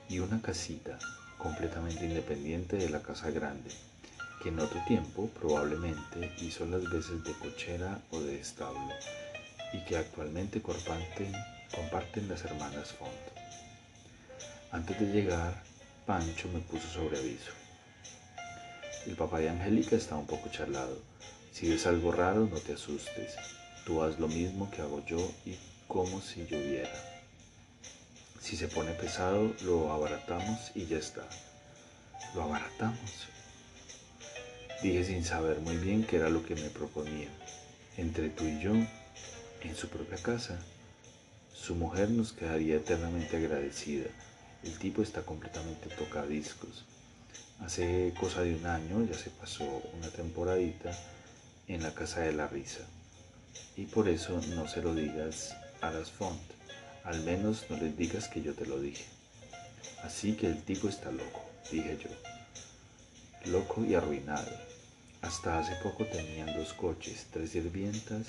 Y 0.09 0.19
una 0.19 0.41
casita 0.41 0.97
completamente 1.41 2.05
independiente 2.05 2.77
de 2.77 2.89
la 2.89 3.01
casa 3.01 3.31
grande, 3.31 3.71
que 4.41 4.49
en 4.49 4.59
otro 4.59 4.79
tiempo 4.87 5.27
probablemente 5.39 6.31
hizo 6.39 6.65
las 6.65 6.83
veces 6.89 7.23
de 7.23 7.33
cochera 7.33 7.99
o 8.11 8.19
de 8.19 8.39
establo, 8.39 8.89
y 9.73 9.79
que 9.85 9.97
actualmente 9.97 10.61
comparten, 10.61 11.33
las 12.27 12.45
hermanas 12.45 12.89
Font. 12.89 13.11
Antes 14.71 14.99
de 14.99 15.07
llegar, 15.07 15.63
Pancho 16.05 16.47
me 16.53 16.59
puso 16.59 16.87
sobre 16.87 17.17
aviso. 17.17 17.51
El 19.07 19.15
papá 19.15 19.39
de 19.39 19.49
Angélica 19.49 19.95
está 19.95 20.15
un 20.15 20.27
poco 20.27 20.49
charlado. 20.49 20.99
Si 21.51 21.69
ves 21.69 21.87
algo 21.87 22.11
raro, 22.11 22.47
no 22.51 22.59
te 22.59 22.73
asustes. 22.73 23.35
Tú 23.85 24.03
haz 24.03 24.19
lo 24.19 24.27
mismo 24.27 24.69
que 24.69 24.81
hago 24.81 25.03
yo 25.05 25.17
y 25.45 25.55
como 25.87 26.21
si 26.21 26.45
lloviera. 26.45 27.10
Si 28.51 28.57
se 28.57 28.67
pone 28.67 28.91
pesado, 28.91 29.55
lo 29.61 29.93
abaratamos 29.93 30.71
y 30.75 30.85
ya 30.85 30.97
está. 30.97 31.25
Lo 32.35 32.43
abaratamos. 32.43 33.29
Dije 34.83 35.05
sin 35.05 35.23
saber 35.23 35.61
muy 35.61 35.77
bien 35.77 36.03
qué 36.03 36.17
era 36.17 36.29
lo 36.29 36.43
que 36.43 36.55
me 36.55 36.69
proponía. 36.69 37.29
Entre 37.95 38.29
tú 38.29 38.43
y 38.43 38.59
yo, 38.59 38.73
en 38.73 39.73
su 39.73 39.87
propia 39.87 40.17
casa, 40.17 40.59
su 41.53 41.75
mujer 41.75 42.09
nos 42.09 42.33
quedaría 42.33 42.75
eternamente 42.75 43.37
agradecida. 43.37 44.09
El 44.63 44.77
tipo 44.77 45.01
está 45.01 45.21
completamente 45.21 45.87
tocadiscos. 45.87 46.83
Hace 47.61 48.13
cosa 48.19 48.41
de 48.41 48.53
un 48.53 48.65
año 48.65 49.05
ya 49.05 49.17
se 49.17 49.29
pasó 49.29 49.63
una 49.97 50.09
temporadita 50.09 50.91
en 51.69 51.83
la 51.83 51.93
casa 51.93 52.19
de 52.19 52.33
la 52.33 52.47
risa. 52.47 52.81
Y 53.77 53.85
por 53.85 54.09
eso 54.09 54.41
no 54.49 54.67
se 54.67 54.81
lo 54.81 54.93
digas 54.93 55.55
a 55.79 55.89
las 55.91 56.11
Font. 56.11 56.60
Al 57.03 57.21
menos 57.23 57.65
no 57.69 57.77
les 57.77 57.97
digas 57.97 58.27
que 58.27 58.41
yo 58.41 58.53
te 58.53 58.65
lo 58.65 58.79
dije. 58.79 59.05
Así 60.03 60.33
que 60.33 60.47
el 60.47 60.61
tipo 60.63 60.87
está 60.87 61.11
loco, 61.11 61.43
dije 61.71 61.97
yo. 62.03 63.51
Loco 63.51 63.83
y 63.83 63.95
arruinado. 63.95 64.51
Hasta 65.21 65.59
hace 65.59 65.75
poco 65.81 66.05
tenían 66.05 66.55
dos 66.55 66.73
coches, 66.73 67.27
tres 67.31 67.51
sirvientas 67.51 68.27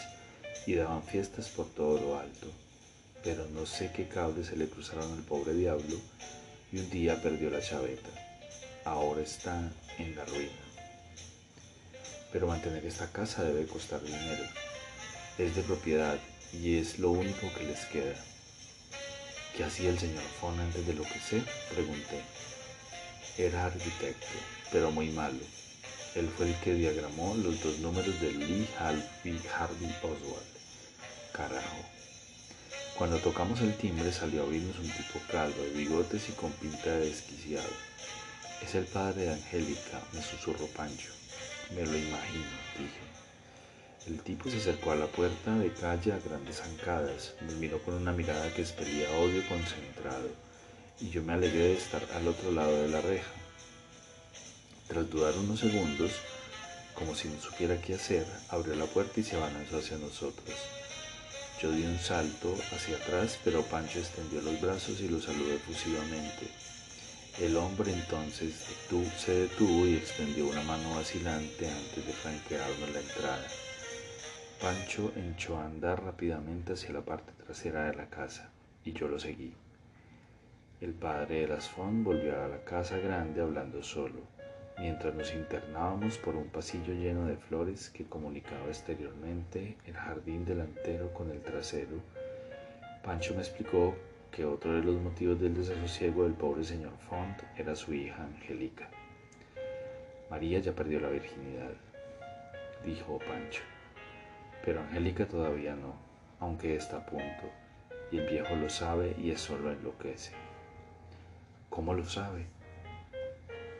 y 0.67 0.75
daban 0.75 1.02
fiestas 1.02 1.49
por 1.49 1.67
todo 1.71 2.00
lo 2.00 2.19
alto. 2.19 2.47
Pero 3.23 3.47
no 3.49 3.67
sé 3.67 3.91
qué 3.95 4.09
cables 4.09 4.49
se 4.49 4.57
le 4.57 4.69
cruzaron 4.69 5.12
al 5.12 5.23
pobre 5.23 5.52
diablo 5.52 5.97
y 6.73 6.79
un 6.79 6.91
día 6.91 7.21
perdió 7.23 7.50
la 7.50 7.61
chaveta. 7.61 8.11
Ahora 8.85 9.21
está 9.21 9.71
en 9.99 10.17
la 10.17 10.25
ruina. 10.25 10.50
Pero 12.33 12.47
mantener 12.47 12.85
esta 12.87 13.12
casa 13.12 13.45
debe 13.45 13.67
costar 13.67 14.02
dinero. 14.02 14.45
Es 15.38 15.55
de 15.55 15.62
propiedad 15.62 16.19
y 16.52 16.76
es 16.79 16.99
lo 16.99 17.11
único 17.11 17.52
que 17.57 17.64
les 17.64 17.85
queda. 17.87 18.31
¿Qué 19.56 19.64
hacía 19.64 19.90
el 19.90 19.99
señor 19.99 20.23
Fon 20.40 20.59
antes 20.59 20.87
de 20.87 20.94
lo 20.94 21.02
que 21.02 21.21
sé? 21.21 21.42
Pregunté. 21.71 22.23
Era 23.37 23.66
arquitecto, 23.66 24.26
pero 24.71 24.90
muy 24.90 25.11
malo. 25.11 25.40
Él 26.14 26.30
fue 26.35 26.49
el 26.49 26.54
que 26.61 26.75
diagramó 26.75 27.35
los 27.37 27.62
dos 27.62 27.78
números 27.80 28.18
de 28.21 28.32
Lee 28.32 28.68
Harvey 28.78 29.38
Oswald. 30.02 30.52
Carajo. 31.32 31.85
Cuando 32.97 33.18
tocamos 33.18 33.61
el 33.61 33.76
timbre 33.76 34.11
salió 34.12 34.42
a 34.42 34.44
abrirnos 34.44 34.78
un 34.78 34.90
tipo 34.90 35.21
calvo, 35.30 35.62
de 35.62 35.71
bigotes 35.71 36.30
y 36.30 36.32
con 36.32 36.50
pinta 36.52 36.90
de 36.90 37.11
desquiciado. 37.11 37.71
Es 38.62 38.75
el 38.75 38.85
padre 38.87 39.25
de 39.25 39.32
Angélica, 39.32 40.00
me 40.12 40.23
susurró 40.23 40.66
Pancho. 40.68 41.12
Me 41.75 41.85
lo 41.85 41.97
imagino, 41.97 42.47
dije. 42.78 43.12
El 44.09 44.21
tipo 44.21 44.50
se 44.50 44.56
acercó 44.56 44.90
a 44.90 44.97
la 44.97 45.06
puerta 45.06 45.56
de 45.56 45.73
calle 45.73 46.12
a 46.12 46.18
grandes 46.18 46.56
zancadas, 46.56 47.35
me 47.47 47.54
miró 47.54 47.80
con 47.82 47.94
una 47.94 48.11
mirada 48.12 48.52
que 48.52 48.62
expelía 48.62 49.09
odio 49.12 49.47
concentrado, 49.49 50.28
y 51.00 51.11
yo 51.11 51.23
me 51.23 51.35
alegré 51.35 51.68
de 51.68 51.75
estar 51.75 52.02
al 52.14 52.26
otro 52.26 52.50
lado 52.50 52.82
de 52.82 52.88
la 52.88 53.00
reja. 53.00 53.30
Tras 54.88 55.09
dudar 55.09 55.35
unos 55.37 55.61
segundos, 55.61 56.11
como 56.94 57.14
si 57.14 57.28
no 57.28 57.40
supiera 57.40 57.80
qué 57.80 57.94
hacer, 57.94 58.26
abrió 58.49 58.75
la 58.75 58.87
puerta 58.87 59.21
y 59.21 59.23
se 59.23 59.37
abalanzó 59.37 59.78
hacia 59.78 59.97
nosotros. 59.99 60.56
Yo 61.62 61.71
di 61.71 61.85
un 61.85 61.99
salto 62.00 62.56
hacia 62.73 62.97
atrás, 62.97 63.38
pero 63.44 63.62
Pancho 63.62 64.00
extendió 64.00 64.42
los 64.42 64.61
brazos 64.61 65.00
y 65.00 65.06
lo 65.06 65.21
saludó 65.21 65.54
efusivamente. 65.54 66.49
El 67.40 67.56
hombre 67.56 67.92
entonces 67.92 68.52
se 69.16 69.32
detuvo 69.32 69.87
y 69.87 69.94
extendió 69.94 70.49
una 70.49 70.62
mano 70.62 70.97
vacilante 70.97 71.71
antes 71.71 72.04
de 72.04 72.12
franquearnos 72.12 72.90
la 72.90 73.00
entrada. 73.00 73.47
Pancho 74.62 75.12
echó 75.16 75.57
a 75.57 75.64
andar 75.64 76.04
rápidamente 76.04 76.75
hacia 76.75 76.92
la 76.92 77.00
parte 77.00 77.33
trasera 77.33 77.90
de 77.90 77.97
la 77.97 78.07
casa 78.07 78.49
y 78.85 78.92
yo 78.92 79.09
lo 79.09 79.19
seguí. 79.19 79.52
El 80.81 80.92
padre 80.92 81.40
de 81.40 81.49
las 81.49 81.69
Font 81.69 82.04
volvió 82.04 82.40
a 82.40 82.47
la 82.47 82.62
casa 82.62 82.97
grande 82.99 83.40
hablando 83.40 83.83
solo, 83.83 84.21
mientras 84.78 85.16
nos 85.16 85.35
internábamos 85.35 86.16
por 86.16 86.37
un 86.37 86.47
pasillo 86.47 86.95
lleno 86.95 87.26
de 87.26 87.38
flores 87.38 87.90
que 87.90 88.04
comunicaba 88.04 88.69
exteriormente 88.69 89.78
el 89.85 89.95
jardín 89.95 90.45
delantero 90.45 91.12
con 91.12 91.33
el 91.33 91.42
trasero. 91.42 91.97
Pancho 93.02 93.35
me 93.35 93.40
explicó 93.40 93.97
que 94.31 94.45
otro 94.45 94.75
de 94.75 94.85
los 94.85 94.95
motivos 94.95 95.40
del 95.40 95.57
desasosiego 95.57 96.23
del 96.23 96.35
pobre 96.35 96.62
señor 96.62 96.92
Font 97.09 97.42
era 97.57 97.75
su 97.75 97.92
hija 97.92 98.23
Angélica. 98.23 98.88
María 100.31 100.61
ya 100.61 100.73
perdió 100.73 101.00
la 101.00 101.09
virginidad, 101.09 101.73
dijo 102.85 103.19
Pancho. 103.19 103.72
Pero 104.64 104.81
Angélica 104.81 105.26
todavía 105.26 105.75
no, 105.75 105.95
aunque 106.40 106.76
está 106.76 106.99
a 106.99 107.07
punto, 107.07 107.50
y 108.11 108.19
el 108.19 108.28
viejo 108.28 108.54
lo 108.54 108.69
sabe 108.69 109.14
y 109.19 109.31
eso 109.31 109.59
lo 109.59 109.73
enloquece. 109.73 110.33
¿Cómo 111.71 111.95
lo 111.95 112.04
sabe? 112.04 112.47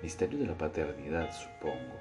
Misterio 0.03 0.39
de 0.39 0.47
la 0.47 0.59
paternidad, 0.59 1.31
supongo. 1.33 2.01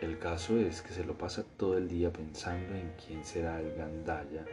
El 0.00 0.18
caso 0.18 0.58
es 0.58 0.82
que 0.82 0.92
se 0.92 1.04
lo 1.04 1.18
pasa 1.18 1.44
todo 1.56 1.76
el 1.76 1.88
día 1.88 2.12
pensando 2.12 2.74
en 2.74 2.92
quién 3.04 3.24
será 3.24 3.60
el 3.60 3.74
gandalla 3.74 4.44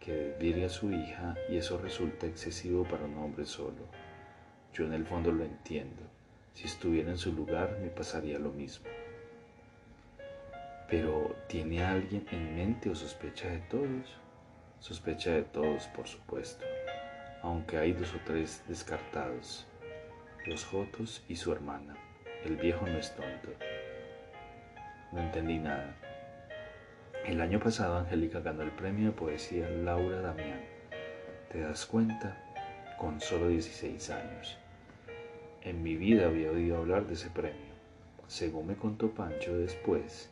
que 0.00 0.12
desvirgue 0.12 0.64
a 0.64 0.70
su 0.70 0.90
hija 0.90 1.36
y 1.48 1.56
eso 1.56 1.78
resulta 1.78 2.26
excesivo 2.26 2.84
para 2.84 3.04
un 3.04 3.18
hombre 3.18 3.44
solo. 3.46 3.86
Yo 4.72 4.86
en 4.86 4.94
el 4.94 5.06
fondo 5.06 5.30
lo 5.30 5.44
entiendo. 5.44 6.02
Si 6.54 6.66
estuviera 6.66 7.10
en 7.10 7.18
su 7.18 7.32
lugar 7.32 7.78
me 7.80 7.88
pasaría 7.88 8.38
lo 8.38 8.50
mismo. 8.50 8.86
Pero 10.90 11.36
¿tiene 11.46 11.84
alguien 11.84 12.26
en 12.32 12.56
mente 12.56 12.90
o 12.90 12.96
sospecha 12.96 13.48
de 13.48 13.60
todos? 13.60 14.18
Sospecha 14.80 15.30
de 15.30 15.44
todos, 15.44 15.84
por 15.88 16.08
supuesto, 16.08 16.64
aunque 17.42 17.78
hay 17.78 17.92
dos 17.92 18.12
o 18.12 18.18
tres 18.26 18.64
descartados, 18.66 19.68
los 20.46 20.64
Jotos 20.64 21.22
y 21.28 21.36
su 21.36 21.52
hermana. 21.52 21.94
El 22.44 22.56
viejo 22.56 22.86
no 22.86 22.98
es 22.98 23.14
tonto. 23.14 23.50
No 25.12 25.20
entendí 25.20 25.60
nada. 25.60 25.94
El 27.24 27.40
año 27.40 27.60
pasado 27.60 27.98
Angélica 27.98 28.40
ganó 28.40 28.62
el 28.62 28.72
premio 28.72 29.06
de 29.06 29.12
poesía 29.12 29.68
Laura 29.68 30.20
Damián. 30.20 30.60
¿Te 31.52 31.60
das 31.60 31.86
cuenta? 31.86 32.36
Con 32.98 33.20
solo 33.20 33.48
16 33.48 34.10
años. 34.10 34.58
En 35.62 35.84
mi 35.84 35.94
vida 35.96 36.26
había 36.26 36.50
oído 36.50 36.78
hablar 36.78 37.06
de 37.06 37.14
ese 37.14 37.30
premio. 37.30 37.70
Según 38.26 38.68
me 38.68 38.76
contó 38.76 39.10
Pancho 39.10 39.56
después, 39.56 40.30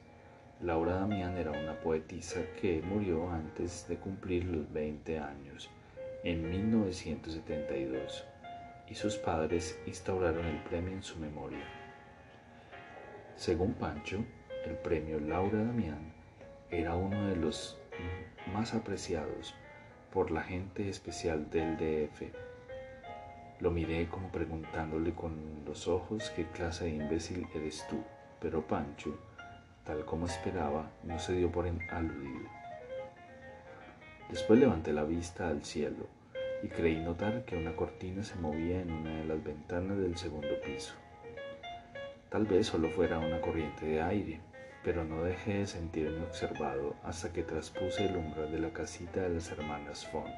Laura 0.61 0.95
Damián 0.95 1.37
era 1.37 1.53
una 1.53 1.79
poetisa 1.79 2.41
que 2.61 2.83
murió 2.83 3.31
antes 3.31 3.87
de 3.87 3.97
cumplir 3.97 4.45
los 4.45 4.73
20 4.73 5.21
años, 5.21 5.71
en 6.25 6.51
1972, 6.51 8.25
y 8.89 8.95
sus 8.97 9.15
padres 9.19 9.79
instauraron 9.87 10.45
el 10.45 10.61
premio 10.65 10.95
en 10.95 11.05
su 11.05 11.17
memoria. 11.21 11.65
Según 13.37 13.75
Pancho, 13.75 14.25
el 14.65 14.75
premio 14.79 15.21
Laura 15.21 15.63
Damián 15.63 16.13
era 16.73 16.97
uno 16.97 17.29
de 17.29 17.37
los 17.37 17.79
más 18.53 18.75
apreciados 18.75 19.55
por 20.13 20.33
la 20.33 20.43
gente 20.43 20.89
especial 20.89 21.49
del 21.51 21.77
DF. 21.77 22.33
Lo 23.61 23.71
miré 23.71 24.09
como 24.09 24.33
preguntándole 24.33 25.15
con 25.15 25.63
los 25.65 25.87
ojos 25.87 26.31
qué 26.35 26.47
clase 26.47 26.87
de 26.87 26.91
imbécil 26.91 27.47
eres 27.55 27.87
tú, 27.89 28.03
pero 28.41 28.67
Pancho, 28.67 29.17
tal 29.89 30.05
como 30.05 30.27
esperaba, 30.27 30.91
no 31.03 31.19
se 31.19 31.33
dio 31.33 31.51
por 31.51 31.67
aludido. 31.67 32.51
Después 34.29 34.61
levanté 34.61 34.93
la 34.93 35.05
vista 35.05 35.49
al 35.49 35.65
cielo 35.65 36.07
y 36.63 36.69
creí 36.69 36.97
notar 36.97 37.47
que 37.47 37.57
una 37.57 37.75
cortina 37.75 38.23
se 38.23 38.35
movía 38.35 38.83
en 38.83 38.93
una 38.93 39.17
de 39.17 39.25
las 39.25 39.43
ventanas 39.43 39.97
del 39.97 40.19
segundo 40.19 40.61
piso. 40.61 40.93
Tal 42.29 42.45
vez 42.45 42.67
solo 42.67 42.91
fuera 42.91 43.19
una 43.19 43.41
corriente 43.41 43.87
de 43.87 44.03
aire, 44.03 44.41
pero 44.85 45.05
no 45.05 45.25
dejé 45.25 45.61
de 45.61 45.67
sentirme 45.67 46.23
observado 46.23 46.95
hasta 47.03 47.33
que 47.33 47.43
traspuse 47.43 48.05
el 48.05 48.17
umbral 48.19 48.53
de 48.53 48.59
la 48.59 48.71
casita 48.75 49.23
de 49.23 49.31
las 49.31 49.51
hermanas 49.51 50.07
Font. 50.09 50.35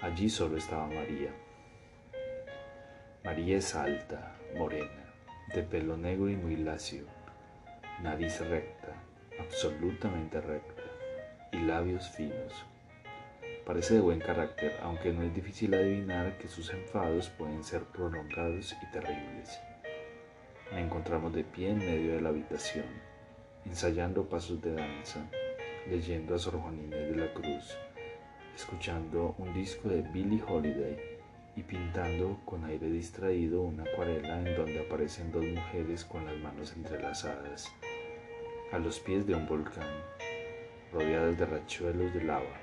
Allí 0.00 0.28
solo 0.28 0.56
estaba 0.56 0.88
María. 0.88 1.30
María 3.22 3.58
es 3.58 3.72
alta, 3.76 4.34
morena, 4.58 5.14
de 5.54 5.62
pelo 5.62 5.96
negro 5.96 6.28
y 6.28 6.34
muy 6.34 6.56
lacio, 6.56 7.19
nariz 8.02 8.40
recta, 8.40 8.94
absolutamente 9.38 10.40
recta, 10.40 10.82
y 11.52 11.58
labios 11.58 12.08
finos. 12.10 12.64
Parece 13.66 13.94
de 13.94 14.00
buen 14.00 14.20
carácter, 14.20 14.74
aunque 14.82 15.12
no 15.12 15.22
es 15.22 15.34
difícil 15.34 15.74
adivinar 15.74 16.38
que 16.38 16.48
sus 16.48 16.72
enfados 16.72 17.28
pueden 17.28 17.62
ser 17.62 17.82
prolongados 17.82 18.74
y 18.82 18.92
terribles. 18.92 19.60
Me 20.72 20.80
encontramos 20.80 21.34
de 21.34 21.44
pie 21.44 21.70
en 21.70 21.78
medio 21.78 22.14
de 22.14 22.22
la 22.22 22.30
habitación, 22.30 22.86
ensayando 23.66 24.28
pasos 24.28 24.62
de 24.62 24.72
danza, 24.72 25.20
leyendo 25.88 26.34
a 26.34 26.38
Sor 26.38 26.58
Juanina 26.58 26.96
de 26.96 27.16
la 27.16 27.32
Cruz, 27.34 27.76
escuchando 28.56 29.34
un 29.36 29.52
disco 29.52 29.88
de 29.88 30.02
Billie 30.02 30.42
Holiday 30.46 30.96
y 31.56 31.62
pintando 31.62 32.40
con 32.44 32.64
aire 32.64 32.88
distraído 32.88 33.62
una 33.62 33.82
acuarela 33.82 34.38
en 34.38 34.56
donde 34.56 34.80
aparecen 34.80 35.32
dos 35.32 35.44
mujeres 35.44 36.04
con 36.04 36.24
las 36.24 36.36
manos 36.38 36.72
entrelazadas, 36.74 37.70
a 38.72 38.78
los 38.78 39.00
pies 39.00 39.26
de 39.26 39.34
un 39.34 39.46
volcán, 39.46 39.88
rodeadas 40.92 41.38
de 41.38 41.46
rachuelos 41.46 42.14
de 42.14 42.24
lava. 42.24 42.58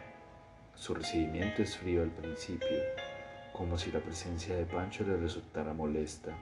Su 0.75 0.93
recibimiento 0.93 1.61
es 1.61 1.77
frío 1.77 2.03
al 2.03 2.11
principio, 2.11 2.77
como 3.53 3.77
si 3.77 3.91
la 3.91 3.99
presencia 3.99 4.55
de 4.55 4.65
Pancho 4.65 5.03
le 5.03 5.17
resultara 5.17 5.74
molesta 5.74 6.35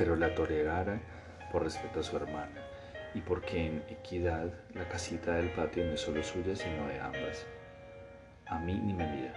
pero 0.00 0.16
la 0.16 0.34
tolerara 0.34 0.98
por 1.52 1.62
respeto 1.62 2.00
a 2.00 2.02
su 2.02 2.16
hermana 2.16 2.64
y 3.14 3.20
porque 3.20 3.66
en 3.66 3.84
equidad 3.90 4.50
la 4.72 4.88
casita 4.88 5.34
del 5.34 5.50
patio 5.50 5.84
no 5.84 5.92
es 5.92 6.00
solo 6.00 6.22
suya 6.22 6.56
sino 6.56 6.86
de 6.86 6.98
ambas. 6.98 7.46
A 8.46 8.58
mí 8.58 8.72
ni 8.72 8.94
me 8.94 9.06
mira. 9.06 9.34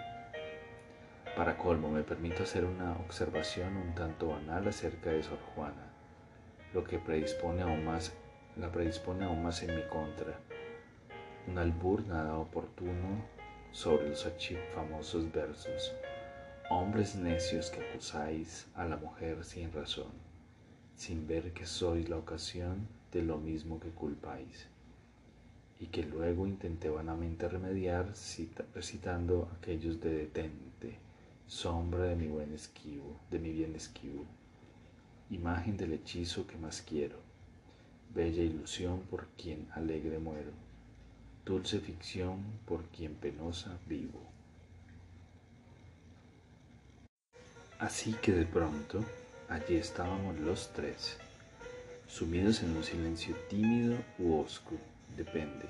Para 1.35 1.57
colmo 1.57 1.89
me 1.89 2.03
permito 2.03 2.43
hacer 2.43 2.63
una 2.63 2.93
observación 2.93 3.75
un 3.75 3.93
tanto 3.93 4.29
banal 4.29 4.65
acerca 4.65 5.09
de 5.09 5.21
Sor 5.21 5.39
Juana, 5.53 5.91
lo 6.73 6.85
que 6.85 6.97
predispone 6.97 7.63
aún 7.63 7.83
más, 7.83 8.13
la 8.57 8.71
predispone 8.71 9.25
aún 9.25 9.43
más 9.43 9.63
en 9.63 9.75
mi 9.75 9.83
contra. 9.83 10.39
Un 11.47 11.57
albur 11.57 12.05
nada 12.05 12.37
oportuno 12.37 13.23
sobre 13.71 14.09
los 14.09 14.27
famosos 14.73 15.31
versos. 15.31 15.93
Hombres 16.69 17.15
necios 17.15 17.69
que 17.69 17.81
acusáis 17.81 18.67
a 18.75 18.85
la 18.85 18.97
mujer 18.97 19.43
sin 19.43 19.71
razón 19.71 20.33
sin 20.95 21.27
ver 21.27 21.53
que 21.53 21.65
sois 21.65 22.07
la 22.09 22.17
ocasión 22.17 22.87
de 23.11 23.21
lo 23.23 23.37
mismo 23.37 23.79
que 23.79 23.89
culpáis, 23.89 24.67
y 25.79 25.87
que 25.87 26.03
luego 26.03 26.47
intenté 26.47 26.89
vanamente 26.89 27.49
remediar 27.49 28.13
recitando 28.73 29.49
aquellos 29.57 29.99
de 29.99 30.11
detente, 30.11 30.97
sombra 31.47 32.05
de 32.05 32.15
mi 32.15 32.27
buen 32.27 32.53
esquivo, 32.53 33.19
de 33.29 33.39
mi 33.39 33.51
bien 33.51 33.75
esquivo, 33.75 34.25
imagen 35.29 35.75
del 35.77 35.93
hechizo 35.93 36.47
que 36.47 36.57
más 36.57 36.81
quiero, 36.81 37.17
bella 38.13 38.43
ilusión 38.43 39.01
por 39.09 39.27
quien 39.37 39.67
alegre 39.73 40.19
muero, 40.19 40.51
dulce 41.45 41.79
ficción 41.79 42.43
por 42.65 42.83
quien 42.85 43.15
penosa 43.15 43.77
vivo. 43.87 44.21
Así 47.79 48.13
que 48.13 48.31
de 48.31 48.45
pronto 48.45 49.03
Allí 49.53 49.75
estábamos 49.75 50.39
los 50.39 50.69
tres, 50.73 51.17
sumidos 52.07 52.63
en 52.63 52.75
un 52.75 52.83
silencio 52.83 53.35
tímido 53.49 53.97
u 54.17 54.39
oscuro, 54.39 54.81
depende. 55.15 55.67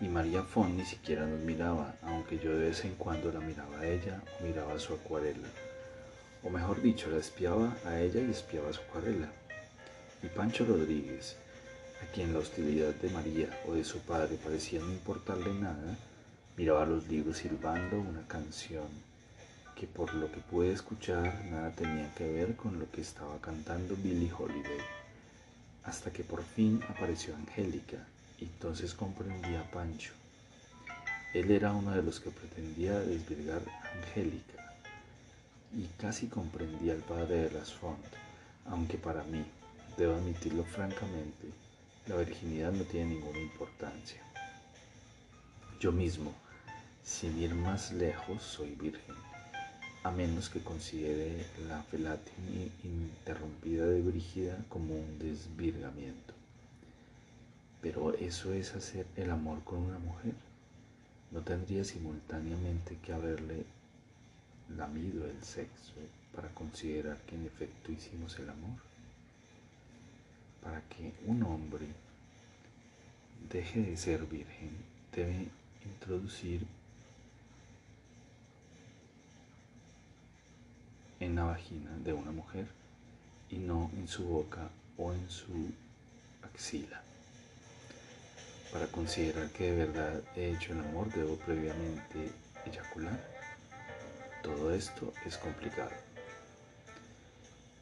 Y 0.00 0.06
María 0.06 0.44
Fon 0.44 0.76
ni 0.76 0.84
siquiera 0.84 1.26
nos 1.26 1.40
miraba, 1.40 1.96
aunque 2.02 2.38
yo 2.38 2.54
de 2.54 2.68
vez 2.68 2.84
en 2.84 2.94
cuando 2.94 3.32
la 3.32 3.40
miraba 3.40 3.80
a 3.80 3.86
ella 3.88 4.22
o 4.38 4.44
miraba 4.44 4.78
su 4.78 4.94
acuarela. 4.94 5.48
O 6.44 6.50
mejor 6.50 6.80
dicho, 6.80 7.10
la 7.10 7.16
espiaba 7.16 7.74
a 7.86 7.98
ella 7.98 8.20
y 8.20 8.30
espiaba 8.30 8.72
su 8.72 8.82
acuarela. 8.82 9.32
Y 10.22 10.26
Pancho 10.28 10.64
Rodríguez, 10.64 11.36
a 12.02 12.12
quien 12.12 12.32
la 12.32 12.40
hostilidad 12.40 12.94
de 12.94 13.10
María 13.10 13.48
o 13.66 13.74
de 13.74 13.84
su 13.84 14.00
padre 14.00 14.36
parecía 14.42 14.80
no 14.80 14.90
importarle 14.90 15.54
nada, 15.54 15.96
miraba 16.56 16.84
los 16.84 17.06
libros 17.08 17.38
silbando 17.38 18.00
una 18.00 18.26
canción 18.26 18.88
que 19.76 19.86
por 19.86 20.12
lo 20.14 20.30
que 20.30 20.38
pude 20.38 20.72
escuchar 20.72 21.44
nada 21.50 21.70
tenía 21.70 22.12
que 22.14 22.30
ver 22.30 22.56
con 22.56 22.78
lo 22.78 22.90
que 22.90 23.00
estaba 23.00 23.40
cantando 23.40 23.96
Billie 23.96 24.32
Holiday, 24.32 24.78
hasta 25.84 26.12
que 26.12 26.22
por 26.22 26.42
fin 26.42 26.80
apareció 26.88 27.34
Angélica, 27.34 27.96
y 28.38 28.44
entonces 28.44 28.94
comprendí 28.94 29.54
a 29.56 29.68
Pancho. 29.70 30.12
Él 31.34 31.50
era 31.50 31.72
uno 31.72 31.92
de 31.92 32.02
los 32.02 32.20
que 32.20 32.30
pretendía 32.30 33.00
desvirgar 33.00 33.62
Angélica, 33.96 34.74
y 35.74 35.86
casi 35.98 36.26
comprendía 36.26 36.92
al 36.92 37.00
padre 37.00 37.48
de 37.48 37.50
las 37.50 37.72
Font, 37.72 38.04
aunque 38.66 38.98
para 38.98 39.24
mí, 39.24 39.44
debo 39.96 40.14
admitirlo 40.14 40.64
francamente, 40.64 41.48
la 42.06 42.16
virginidad 42.16 42.72
no 42.72 42.84
tiene 42.84 43.14
ninguna 43.14 43.38
importancia. 43.38 44.20
Yo 45.80 45.92
mismo, 45.92 46.32
sin 47.04 47.38
ir 47.40 47.54
más 47.54 47.92
lejos, 47.92 48.42
soy 48.42 48.74
virgen 48.74 49.14
a 50.04 50.10
menos 50.10 50.50
que 50.50 50.60
considere 50.60 51.46
la 51.68 51.80
felatin 51.84 52.72
interrumpida 52.82 53.86
de 53.86 54.02
Brígida 54.02 54.58
como 54.68 54.94
un 54.94 55.18
desvirgamiento. 55.20 56.34
Pero 57.80 58.12
eso 58.14 58.52
es 58.52 58.74
hacer 58.74 59.06
el 59.16 59.30
amor 59.30 59.62
con 59.62 59.78
una 59.78 59.98
mujer. 59.98 60.34
No 61.30 61.42
tendría 61.42 61.84
simultáneamente 61.84 62.98
que 63.00 63.12
haberle 63.12 63.64
lamido 64.76 65.24
el 65.24 65.42
sexo 65.44 65.92
para 66.34 66.48
considerar 66.48 67.18
que 67.18 67.36
en 67.36 67.46
efecto 67.46 67.92
hicimos 67.92 68.36
el 68.40 68.50
amor. 68.50 68.91
Para 70.62 70.80
que 70.82 71.12
un 71.26 71.42
hombre 71.42 71.86
deje 73.50 73.80
de 73.80 73.96
ser 73.96 74.24
virgen, 74.26 74.70
debe 75.14 75.48
introducir 75.84 76.66
en 81.20 81.36
la 81.36 81.44
vagina 81.44 81.90
de 82.04 82.12
una 82.12 82.32
mujer 82.32 82.66
y 83.50 83.56
no 83.56 83.90
en 83.96 84.08
su 84.08 84.24
boca 84.24 84.70
o 84.96 85.12
en 85.12 85.30
su 85.30 85.70
axila. 86.42 87.02
Para 88.72 88.86
considerar 88.86 89.50
que 89.50 89.70
de 89.70 89.86
verdad 89.86 90.22
he 90.34 90.52
hecho 90.52 90.72
el 90.72 90.80
amor 90.80 91.12
debo 91.12 91.36
previamente 91.36 92.30
eyacular. 92.64 93.20
Todo 94.42 94.74
esto 94.74 95.12
es 95.26 95.36
complicado. 95.36 95.90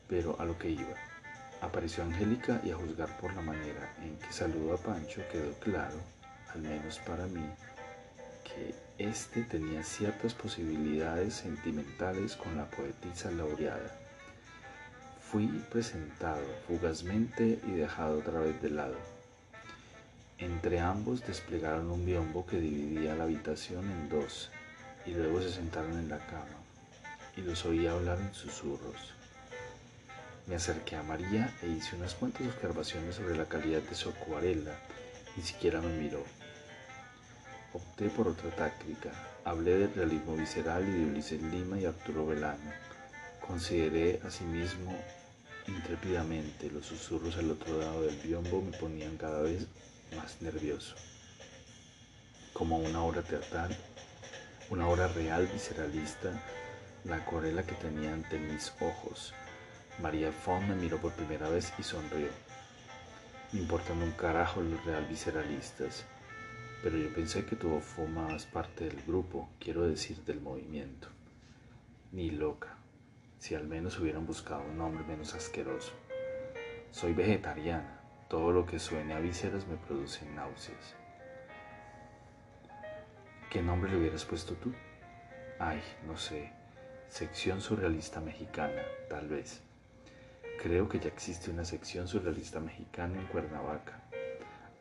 Pero 0.09 0.38
a 0.40 0.45
lo 0.45 0.59
que 0.59 0.71
iba. 0.71 1.10
Apareció 1.61 2.05
Angélica 2.05 2.61
y 2.64 2.70
a 2.70 2.77
juzgar 2.77 3.18
por 3.18 3.35
la 3.35 3.42
manera 3.42 3.94
en 4.03 4.16
que 4.18 4.33
saludó 4.33 4.75
a 4.75 4.79
Pancho 4.79 5.23
quedó 5.31 5.53
claro, 5.55 5.99
al 6.55 6.62
menos 6.62 6.99
para 7.01 7.27
mí, 7.27 7.44
que 8.44 8.75
éste 8.99 9.42
tenía 9.42 9.83
ciertas 9.83 10.35
posibilidades 10.35 11.35
sentimentales 11.35 12.37
con 12.37 12.57
la 12.57 12.64
poetisa 12.64 13.31
laureada. 13.31 13.94
Fui 15.31 15.46
presentado 15.70 16.44
fugazmente 16.66 17.61
y 17.66 17.73
dejado 17.73 18.18
otra 18.18 18.40
vez 18.40 18.61
de 18.62 18.70
lado. 18.70 18.96
Entre 20.38 20.81
ambos 20.81 21.27
desplegaron 21.27 21.90
un 21.90 22.07
biombo 22.07 22.46
que 22.46 22.59
dividía 22.59 23.14
la 23.14 23.25
habitación 23.25 23.85
en 23.90 24.09
dos 24.09 24.51
y 25.05 25.11
luego 25.11 25.42
se 25.42 25.51
sentaron 25.51 25.99
en 25.99 26.09
la 26.09 26.18
cama 26.18 26.57
y 27.37 27.42
los 27.42 27.64
oí 27.66 27.87
hablar 27.87 28.18
en 28.18 28.35
susurros. 28.35 29.20
Me 30.46 30.57
acerqué 30.57 30.96
a 30.96 31.03
María 31.03 31.55
e 31.62 31.68
hice 31.68 31.96
unas 31.96 32.14
cuantas 32.14 32.46
observaciones 32.46 33.14
sobre 33.14 33.37
la 33.37 33.46
calidad 33.46 33.83
de 33.83 33.94
su 33.94 34.09
acuarela. 34.09 34.72
Ni 35.37 35.42
siquiera 35.42 35.81
me 35.81 35.92
miró. 35.92 36.24
Opté 37.72 38.09
por 38.09 38.29
otra 38.29 38.50
táctica. 38.50 39.11
Hablé 39.44 39.79
del 39.79 39.94
realismo 39.94 40.37
visceral 40.37 40.88
y 40.88 40.92
de 40.92 41.05
Ulises 41.05 41.40
Lima 41.40 41.79
y 41.79 41.87
Arturo 41.87 42.26
Velano. 42.26 42.72
Consideré 43.46 44.20
asimismo 44.26 44.96
intrépidamente 45.68 46.70
los 46.70 46.87
susurros 46.87 47.37
al 47.37 47.50
otro 47.50 47.79
lado 47.79 48.03
del 48.03 48.16
biombo 48.16 48.62
me 48.62 48.76
ponían 48.76 49.16
cada 49.16 49.42
vez 49.42 49.66
más 50.16 50.40
nervioso. 50.40 50.94
Como 52.53 52.79
una 52.79 53.03
obra 53.05 53.22
teatral, 53.22 53.76
una 54.70 54.88
obra 54.88 55.09
real 55.09 55.46
visceralista, 55.46 56.33
la 57.05 57.16
acuarela 57.16 57.64
que 57.64 57.74
tenía 57.74 58.12
ante 58.12 58.38
mis 58.38 58.72
ojos. 58.81 59.33
María 59.98 60.33
Font 60.33 60.66
me 60.66 60.74
miró 60.74 60.98
por 60.98 61.12
primera 61.12 61.48
vez 61.48 61.72
y 61.79 61.83
sonrió. 61.83 62.29
Me 63.53 63.61
importan 63.61 64.03
un 64.03 64.12
carajo 64.12 64.61
los 64.61 64.85
real 64.85 65.05
visceralistas, 65.07 66.05
pero 66.83 66.96
yo 66.96 67.12
pensé 67.12 67.44
que 67.44 67.57
tú 67.57 67.81
formabas 67.81 68.46
parte 68.46 68.85
del 68.85 69.03
grupo, 69.03 69.50
quiero 69.59 69.83
decir 69.83 70.24
del 70.24 70.40
movimiento. 70.40 71.09
Ni 72.12 72.31
loca, 72.31 72.76
si 73.38 73.55
al 73.55 73.66
menos 73.66 73.98
hubieran 73.98 74.26
buscado 74.26 74.62
un 74.62 74.79
nombre 74.79 75.05
menos 75.05 75.35
asqueroso. 75.35 75.92
Soy 76.90 77.12
vegetariana, 77.12 78.00
todo 78.29 78.53
lo 78.53 78.66
que 78.66 78.79
suene 78.79 79.14
a 79.14 79.20
vísceras 79.20 79.66
me 79.66 79.76
produce 79.76 80.24
náuseas. 80.31 80.94
¿Qué 83.50 83.61
nombre 83.62 83.90
le 83.90 83.98
hubieras 83.98 84.24
puesto 84.24 84.55
tú? 84.55 84.72
Ay, 85.59 85.83
no 86.07 86.16
sé. 86.16 86.53
Sección 87.09 87.61
surrealista 87.61 88.20
mexicana, 88.20 88.83
tal 89.09 89.29
vez. 89.29 89.61
Creo 90.62 90.90
que 90.90 90.99
ya 90.99 91.09
existe 91.09 91.51
una 91.51 91.64
sección 91.64 92.07
surrealista 92.07 92.61
mexicana 92.61 93.18
en 93.18 93.27
Cuernavaca. 93.29 94.03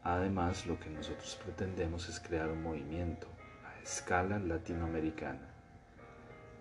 Además, 0.04 0.68
lo 0.68 0.78
que 0.78 0.90
nosotros 0.90 1.40
pretendemos 1.42 2.10
es 2.10 2.20
crear 2.20 2.50
un 2.50 2.62
movimiento 2.62 3.28
a 3.66 3.82
escala 3.82 4.40
latinoamericana. 4.40 5.48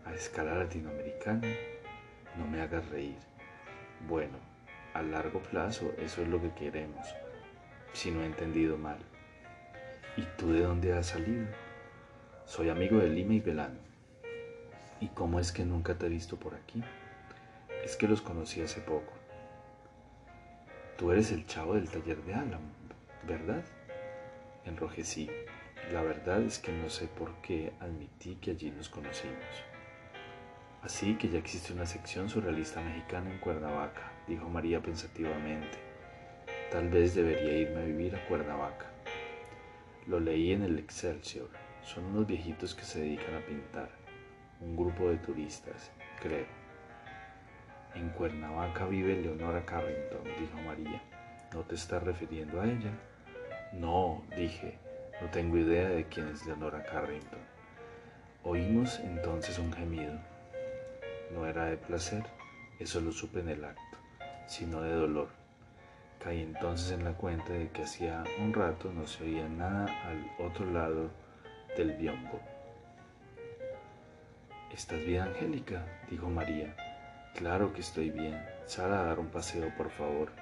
¿A 0.04 0.14
escala 0.14 0.54
latinoamericana? 0.54 1.48
No 2.36 2.46
me 2.46 2.60
hagas 2.60 2.88
reír. 2.90 3.18
Bueno, 4.06 4.38
a 4.94 5.02
largo 5.02 5.42
plazo 5.42 5.92
eso 5.98 6.22
es 6.22 6.28
lo 6.28 6.40
que 6.40 6.52
queremos, 6.52 7.04
si 7.94 8.12
no 8.12 8.22
he 8.22 8.26
entendido 8.26 8.78
mal. 8.78 8.98
¿Y 10.16 10.22
tú 10.36 10.52
de 10.52 10.60
dónde 10.60 10.92
has 10.92 11.06
salido? 11.06 11.48
Soy 12.44 12.68
amigo 12.68 12.98
de 12.98 13.08
Lima 13.08 13.34
y 13.34 13.40
Belano. 13.40 13.80
¿Y 15.00 15.08
cómo 15.08 15.40
es 15.40 15.50
que 15.50 15.64
nunca 15.64 15.96
te 15.96 16.06
he 16.06 16.08
visto 16.08 16.36
por 16.36 16.54
aquí? 16.54 16.84
Es 17.84 17.96
que 17.96 18.08
los 18.08 18.20
conocí 18.20 18.60
hace 18.60 18.80
poco. 18.80 19.12
Tú 20.96 21.12
eres 21.12 21.30
el 21.32 21.46
chavo 21.46 21.74
del 21.74 21.88
taller 21.88 22.22
de 22.24 22.34
Alan, 22.34 22.72
¿verdad? 23.26 23.64
Enrojecí. 24.64 25.30
La 25.92 26.02
verdad 26.02 26.42
es 26.42 26.58
que 26.58 26.72
no 26.72 26.90
sé 26.90 27.06
por 27.06 27.34
qué 27.40 27.72
admití 27.80 28.34
que 28.36 28.50
allí 28.50 28.70
nos 28.70 28.88
conocimos. 28.88 29.38
Así 30.82 31.16
que 31.16 31.28
ya 31.28 31.38
existe 31.38 31.72
una 31.72 31.86
sección 31.86 32.28
surrealista 32.28 32.80
mexicana 32.80 33.30
en 33.30 33.38
Cuernavaca, 33.38 34.12
dijo 34.26 34.48
María 34.48 34.82
pensativamente. 34.82 35.78
Tal 36.70 36.88
vez 36.88 37.14
debería 37.14 37.52
irme 37.52 37.80
a 37.80 37.84
vivir 37.84 38.14
a 38.14 38.26
Cuernavaca. 38.26 38.90
Lo 40.06 40.20
leí 40.20 40.52
en 40.52 40.62
el 40.62 40.78
Excelsior. 40.78 41.48
Son 41.82 42.04
unos 42.04 42.26
viejitos 42.26 42.74
que 42.74 42.84
se 42.84 43.00
dedican 43.00 43.36
a 43.36 43.46
pintar. 43.46 43.90
Un 44.60 44.76
grupo 44.76 45.08
de 45.08 45.16
turistas, 45.18 45.90
creo. 46.20 46.57
En 47.98 48.10
Cuernavaca 48.10 48.86
vive 48.86 49.20
Leonora 49.20 49.64
Carrington, 49.64 50.22
dijo 50.38 50.56
María. 50.64 51.02
¿No 51.52 51.62
te 51.62 51.74
estás 51.74 52.00
refiriendo 52.02 52.60
a 52.60 52.64
ella? 52.64 52.92
No, 53.72 54.22
dije. 54.36 54.78
No 55.20 55.28
tengo 55.30 55.56
idea 55.56 55.88
de 55.88 56.04
quién 56.04 56.28
es 56.28 56.46
Leonora 56.46 56.84
Carrington. 56.84 57.40
Oímos 58.44 59.00
entonces 59.00 59.58
un 59.58 59.72
gemido 59.72 60.14
no 61.34 61.46
era 61.46 61.66
de 61.66 61.76
placer, 61.76 62.24
eso 62.78 63.00
lo 63.00 63.12
supe 63.12 63.40
en 63.40 63.48
el 63.48 63.64
acto, 63.64 63.98
sino 64.46 64.80
de 64.80 64.92
dolor. 64.92 65.28
Caí 66.22 66.40
entonces 66.40 66.92
en 66.92 67.04
la 67.04 67.12
cuenta 67.12 67.52
de 67.52 67.68
que 67.70 67.82
hacía 67.82 68.24
un 68.40 68.52
rato 68.52 68.92
no 68.92 69.06
se 69.06 69.24
oía 69.24 69.48
nada 69.48 69.86
al 70.06 70.46
otro 70.46 70.70
lado 70.70 71.10
del 71.76 71.92
biombo. 71.92 72.40
¿Estás 74.72 75.04
bien, 75.04 75.22
Angélica? 75.22 75.84
dijo 76.10 76.28
María. 76.28 76.74
Claro 77.38 77.72
que 77.72 77.82
estoy 77.82 78.10
bien. 78.10 78.36
Sal 78.66 78.92
a 78.92 79.04
dar 79.04 79.20
un 79.20 79.28
paseo, 79.28 79.72
por 79.76 79.90
favor. 79.90 80.32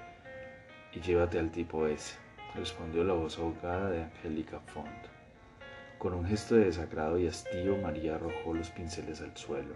Y 0.91 0.99
llévate 0.99 1.37
al 1.37 1.51
tipo 1.51 1.85
ese, 1.85 2.15
respondió 2.55 3.03
la 3.03 3.13
voz 3.13 3.37
ahogada 3.37 3.91
de 3.91 4.01
Angélica 4.01 4.59
Font. 4.61 5.05
Con 5.99 6.15
un 6.15 6.25
gesto 6.25 6.55
de 6.55 6.65
desagrado 6.65 7.19
y 7.19 7.27
hastío, 7.27 7.77
María 7.77 8.15
arrojó 8.15 8.55
los 8.55 8.71
pinceles 8.71 9.21
al 9.21 9.37
suelo. 9.37 9.75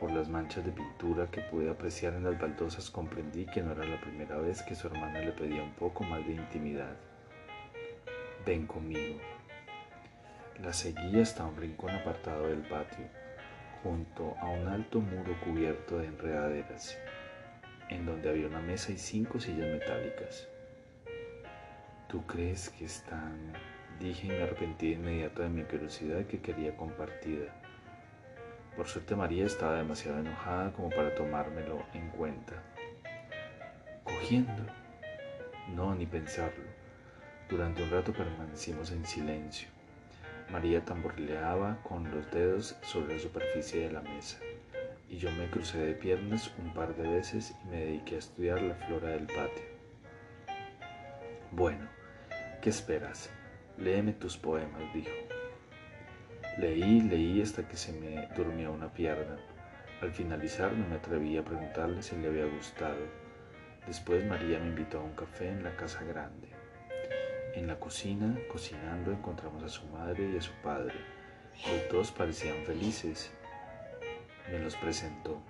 Por 0.00 0.10
las 0.10 0.28
manchas 0.28 0.64
de 0.64 0.72
pintura 0.72 1.30
que 1.30 1.40
pude 1.40 1.70
apreciar 1.70 2.14
en 2.14 2.24
las 2.24 2.36
baldosas 2.36 2.90
comprendí 2.90 3.46
que 3.46 3.62
no 3.62 3.70
era 3.70 3.84
la 3.84 4.00
primera 4.00 4.36
vez 4.38 4.60
que 4.62 4.74
su 4.74 4.88
hermana 4.88 5.20
le 5.20 5.30
pedía 5.30 5.62
un 5.62 5.74
poco 5.74 6.02
más 6.02 6.26
de 6.26 6.32
intimidad. 6.32 6.96
Ven 8.44 8.66
conmigo. 8.66 9.20
La 10.60 10.72
seguí 10.72 11.20
hasta 11.20 11.46
un 11.46 11.56
rincón 11.56 11.90
apartado 11.90 12.48
del 12.48 12.62
patio, 12.62 13.06
junto 13.84 14.34
a 14.40 14.46
un 14.46 14.66
alto 14.66 14.98
muro 14.98 15.38
cubierto 15.44 15.98
de 15.98 16.06
enredaderas, 16.06 16.98
en 17.90 18.06
donde 18.06 18.30
había 18.30 18.46
una 18.46 18.60
mesa 18.60 18.90
y 18.92 18.96
cinco 18.96 19.38
sillas 19.38 19.68
metálicas. 19.68 20.48
¿Tú 22.08 22.26
crees 22.26 22.70
que 22.70 22.86
están? 22.86 23.52
Dije 24.00 24.26
y 24.26 24.30
me 24.30 24.42
arrepentí 24.42 24.88
de 24.88 24.94
inmediato 24.94 25.42
de 25.42 25.50
mi 25.50 25.62
curiosidad 25.64 26.24
que 26.24 26.40
quería 26.40 26.74
compartida. 26.76 27.54
Por 28.74 28.88
suerte 28.88 29.14
María 29.14 29.44
estaba 29.44 29.76
demasiado 29.76 30.18
enojada 30.18 30.72
como 30.72 30.88
para 30.88 31.14
tomármelo 31.14 31.84
en 31.92 32.08
cuenta. 32.08 32.54
¿Cogiendo? 34.02 34.64
No, 35.74 35.94
ni 35.94 36.06
pensarlo. 36.06 36.64
Durante 37.50 37.82
un 37.82 37.90
rato 37.90 38.12
permanecimos 38.12 38.90
en 38.90 39.04
silencio. 39.04 39.73
María 40.50 40.84
tamborileaba 40.84 41.78
con 41.82 42.10
los 42.10 42.30
dedos 42.30 42.76
sobre 42.82 43.14
la 43.14 43.20
superficie 43.20 43.86
de 43.86 43.92
la 43.92 44.02
mesa 44.02 44.38
y 45.08 45.18
yo 45.18 45.30
me 45.32 45.48
crucé 45.48 45.78
de 45.78 45.94
piernas 45.94 46.52
un 46.58 46.72
par 46.72 46.94
de 46.96 47.08
veces 47.08 47.54
y 47.62 47.68
me 47.68 47.84
dediqué 47.84 48.16
a 48.16 48.18
estudiar 48.18 48.62
la 48.62 48.74
flora 48.74 49.10
del 49.10 49.26
patio. 49.26 49.64
Bueno, 51.52 51.86
¿qué 52.60 52.70
esperas? 52.70 53.30
Léeme 53.78 54.12
tus 54.12 54.36
poemas, 54.36 54.82
dijo. 54.92 55.12
Leí, 56.58 57.00
leí 57.02 57.40
hasta 57.42 57.66
que 57.68 57.76
se 57.76 57.92
me 57.92 58.28
durmió 58.36 58.72
una 58.72 58.92
pierna. 58.92 59.36
Al 60.00 60.12
finalizar 60.12 60.72
no 60.72 60.86
me 60.88 60.96
atreví 60.96 61.36
a 61.36 61.44
preguntarle 61.44 62.02
si 62.02 62.16
le 62.16 62.28
había 62.28 62.46
gustado. 62.46 63.06
Después 63.86 64.24
María 64.26 64.58
me 64.58 64.68
invitó 64.68 64.98
a 64.98 65.04
un 65.04 65.14
café 65.14 65.48
en 65.48 65.62
la 65.62 65.76
casa 65.76 66.02
grande. 66.04 66.53
En 67.54 67.66
la 67.66 67.78
cocina, 67.78 68.36
cocinando, 68.50 69.12
encontramos 69.12 69.62
a 69.62 69.68
su 69.68 69.86
madre 69.86 70.30
y 70.30 70.36
a 70.36 70.40
su 70.40 70.52
padre. 70.62 70.94
Los 71.66 71.92
dos 71.92 72.10
parecían 72.10 72.64
felices. 72.64 73.30
Me 74.50 74.58
los 74.58 74.74
presentó. 74.76 75.40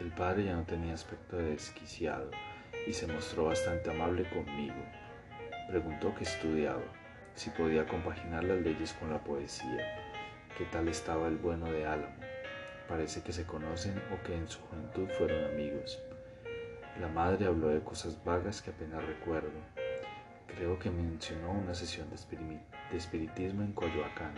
El 0.00 0.10
padre 0.10 0.44
ya 0.44 0.54
no 0.54 0.64
tenía 0.64 0.94
aspecto 0.94 1.36
de 1.36 1.50
desquiciado 1.50 2.30
y 2.86 2.92
se 2.92 3.06
mostró 3.06 3.44
bastante 3.44 3.90
amable 3.90 4.28
conmigo. 4.30 4.82
Preguntó 5.68 6.14
qué 6.14 6.24
estudiaba, 6.24 6.82
si 7.34 7.50
podía 7.50 7.86
compaginar 7.86 8.44
las 8.44 8.60
leyes 8.60 8.92
con 8.94 9.10
la 9.10 9.22
poesía 9.22 10.04
qué 10.56 10.64
tal 10.66 10.88
estaba 10.88 11.26
el 11.26 11.36
bueno 11.36 11.66
de 11.66 11.84
Álamo. 11.84 12.14
Parece 12.88 13.22
que 13.22 13.32
se 13.32 13.44
conocen 13.44 14.00
o 14.12 14.22
que 14.24 14.34
en 14.34 14.48
su 14.48 14.60
juventud 14.60 15.08
fueron 15.18 15.44
amigos. 15.52 16.00
La 17.00 17.08
madre 17.08 17.46
habló 17.46 17.68
de 17.68 17.80
cosas 17.80 18.22
vagas 18.24 18.62
que 18.62 18.70
apenas 18.70 19.04
recuerdo. 19.04 19.50
Creo 20.46 20.78
que 20.78 20.90
mencionó 20.90 21.52
una 21.52 21.74
sesión 21.74 22.08
de, 22.10 22.96
espiritismo 22.96 23.62
en 23.62 23.72
Coyoacán, 23.72 24.34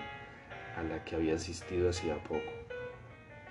a 0.76 0.82
la 0.82 1.04
que 1.04 1.16
había 1.16 1.34
asistido 1.34 1.90
hacía 1.90 2.16
poco, 2.24 2.52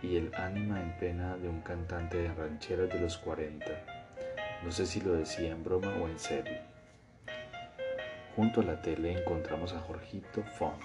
y 0.02 0.18
el 0.18 0.34
ánima 0.36 0.82
en 0.82 0.98
pena 0.98 1.38
de 1.38 1.50
un 1.50 1.62
cantante 1.62 2.18
de 2.18 2.34
rancheras 2.34 2.90
de 2.90 3.00
los 3.00 3.18
40. 3.18 3.66
No 4.64 4.72
sé 4.72 4.86
si 4.86 5.02
lo 5.02 5.14
decía 5.14 5.52
en 5.52 5.64
broma 5.64 5.96
o 6.02 6.08
en 6.08 6.20
serio. 6.20 6.58
Junto 8.36 8.62
a 8.62 8.66
la 8.66 8.82
tele 8.82 9.14
encontramos 9.14 9.74
a 9.74 9.80
Jorgito 9.80 10.44
Font, 10.44 10.84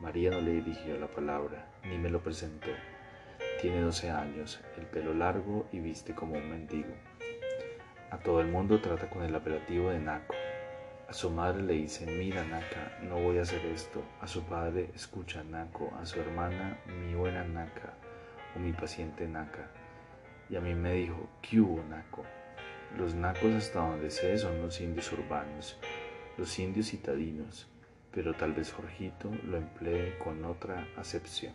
María 0.00 0.30
no 0.30 0.40
le 0.40 0.52
dirigió 0.52 0.96
la 0.96 1.08
palabra, 1.08 1.66
ni 1.84 1.98
me 1.98 2.08
lo 2.08 2.22
presentó. 2.22 2.70
Tiene 3.60 3.82
12 3.82 4.10
años, 4.10 4.58
el 4.78 4.86
pelo 4.86 5.12
largo 5.12 5.66
y 5.72 5.80
viste 5.80 6.14
como 6.14 6.36
un 6.36 6.48
mendigo. 6.48 6.94
A 8.10 8.18
todo 8.18 8.40
el 8.40 8.48
mundo 8.48 8.80
trata 8.80 9.08
con 9.08 9.22
el 9.22 9.32
apelativo 9.36 9.90
de 9.90 10.00
Naco. 10.00 10.34
A 11.08 11.12
su 11.12 11.30
madre 11.30 11.62
le 11.62 11.74
dice, 11.74 12.06
mira 12.06 12.42
Naka, 12.42 12.98
no 13.02 13.20
voy 13.20 13.38
a 13.38 13.42
hacer 13.42 13.64
esto. 13.66 14.02
A 14.20 14.26
su 14.26 14.42
padre, 14.42 14.90
escucha 14.96 15.44
Nako. 15.44 15.92
A 16.00 16.04
su 16.04 16.20
hermana, 16.20 16.76
mi 16.86 17.14
buena 17.14 17.44
Naka 17.44 17.94
o 18.56 18.58
mi 18.58 18.72
paciente 18.72 19.28
Naka. 19.28 19.70
Y 20.48 20.56
a 20.56 20.60
mí 20.60 20.74
me 20.74 20.94
dijo, 20.94 21.28
¿qué 21.40 21.60
hubo 21.60 21.84
Nako? 21.84 22.24
Los 22.98 23.14
nacos 23.14 23.54
hasta 23.54 23.78
donde 23.78 24.10
sé 24.10 24.36
son 24.38 24.60
los 24.60 24.80
indios 24.80 25.12
urbanos, 25.12 25.78
los 26.36 26.58
indios 26.58 26.88
citadinos, 26.88 27.68
pero 28.10 28.34
tal 28.34 28.52
vez 28.52 28.72
Jorgito 28.72 29.30
lo 29.44 29.56
emplee 29.56 30.18
con 30.18 30.44
otra 30.44 30.88
acepción. 30.96 31.52